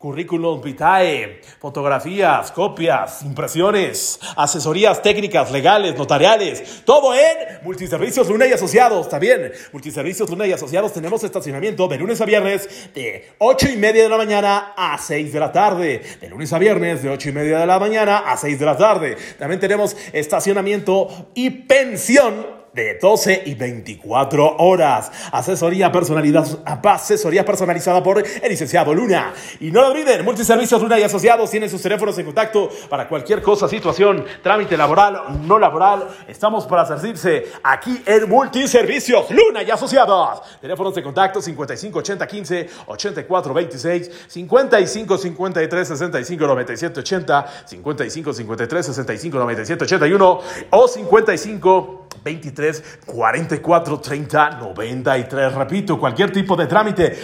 [0.01, 9.07] Currículum vitae, fotografías, copias, impresiones, asesorías técnicas, legales, notariales, todo en Multiservicios Luna y Asociados.
[9.07, 14.01] También, Multiservicios Luna y Asociados tenemos estacionamiento de lunes a viernes de 8 y media
[14.01, 16.01] de la mañana a 6 de la tarde.
[16.19, 18.75] De lunes a viernes de 8 y media de la mañana a 6 de la
[18.75, 19.17] tarde.
[19.37, 25.11] También tenemos estacionamiento y pensión de 12 y 24 horas.
[25.31, 29.33] Asesoría, personalidad, asesoría personalizada por el licenciado Luna.
[29.59, 33.41] Y no lo olviden, Multiservicios Luna y Asociados tienen sus teléfonos en contacto para cualquier
[33.41, 36.07] cosa, situación, trámite laboral, no laboral.
[36.27, 40.41] Estamos para servirse aquí en Multiservicios Luna y Asociados.
[40.61, 48.85] Teléfonos de contacto 55 80 15 84 26 55 53 65 97 80 55 53
[48.85, 52.60] 65 97 81 o 55 23
[53.05, 55.53] 44 30 93.
[55.53, 57.17] Repito, cualquier tipo de trámite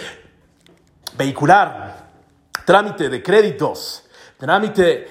[1.16, 2.08] vehicular,
[2.64, 5.08] trámite de créditos, trámite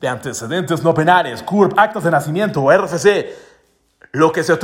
[0.00, 3.26] de antecedentes no penales, CURP, actas de nacimiento RFC,
[4.12, 4.58] lo que se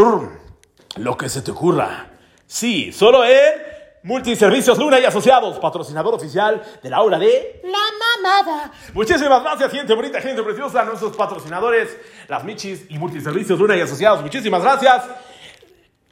[0.97, 2.07] lo que se te ocurra.
[2.47, 3.72] Sí, solo en
[4.05, 7.79] Multiservicios Luna y Asociados, patrocinador oficial de la obra de La
[8.23, 8.73] Mamada.
[8.95, 11.97] Muchísimas gracias, gente bonita, gente preciosa, a nuestros patrocinadores,
[12.27, 14.21] las Michis y Multiservicios Luna y Asociados.
[14.21, 15.05] Muchísimas gracias.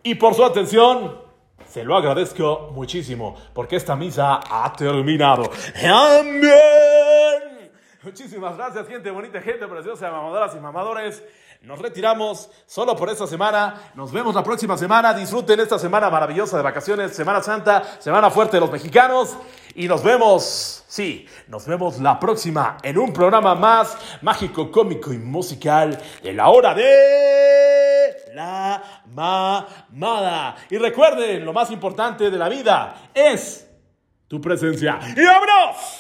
[0.05, 1.21] Y por su atención,
[1.67, 5.51] se lo agradezco muchísimo, porque esta misa ha terminado.
[5.85, 7.71] Amén.
[8.03, 11.25] Muchísimas gracias, gente bonita, gente preciosa, mamadoras y mamadores.
[11.63, 13.93] Nos retiramos solo por esta semana.
[13.95, 15.13] Nos vemos la próxima semana.
[15.13, 19.37] Disfruten esta semana maravillosa de vacaciones, Semana Santa, Semana Fuerte de los Mexicanos.
[19.75, 25.19] Y nos vemos, sí, nos vemos la próxima en un programa más mágico, cómico y
[25.19, 30.57] musical de la hora de la mamada.
[30.71, 33.69] Y recuerden, lo más importante de la vida es
[34.29, 34.99] tu presencia.
[35.15, 36.00] ¡Y vámonos!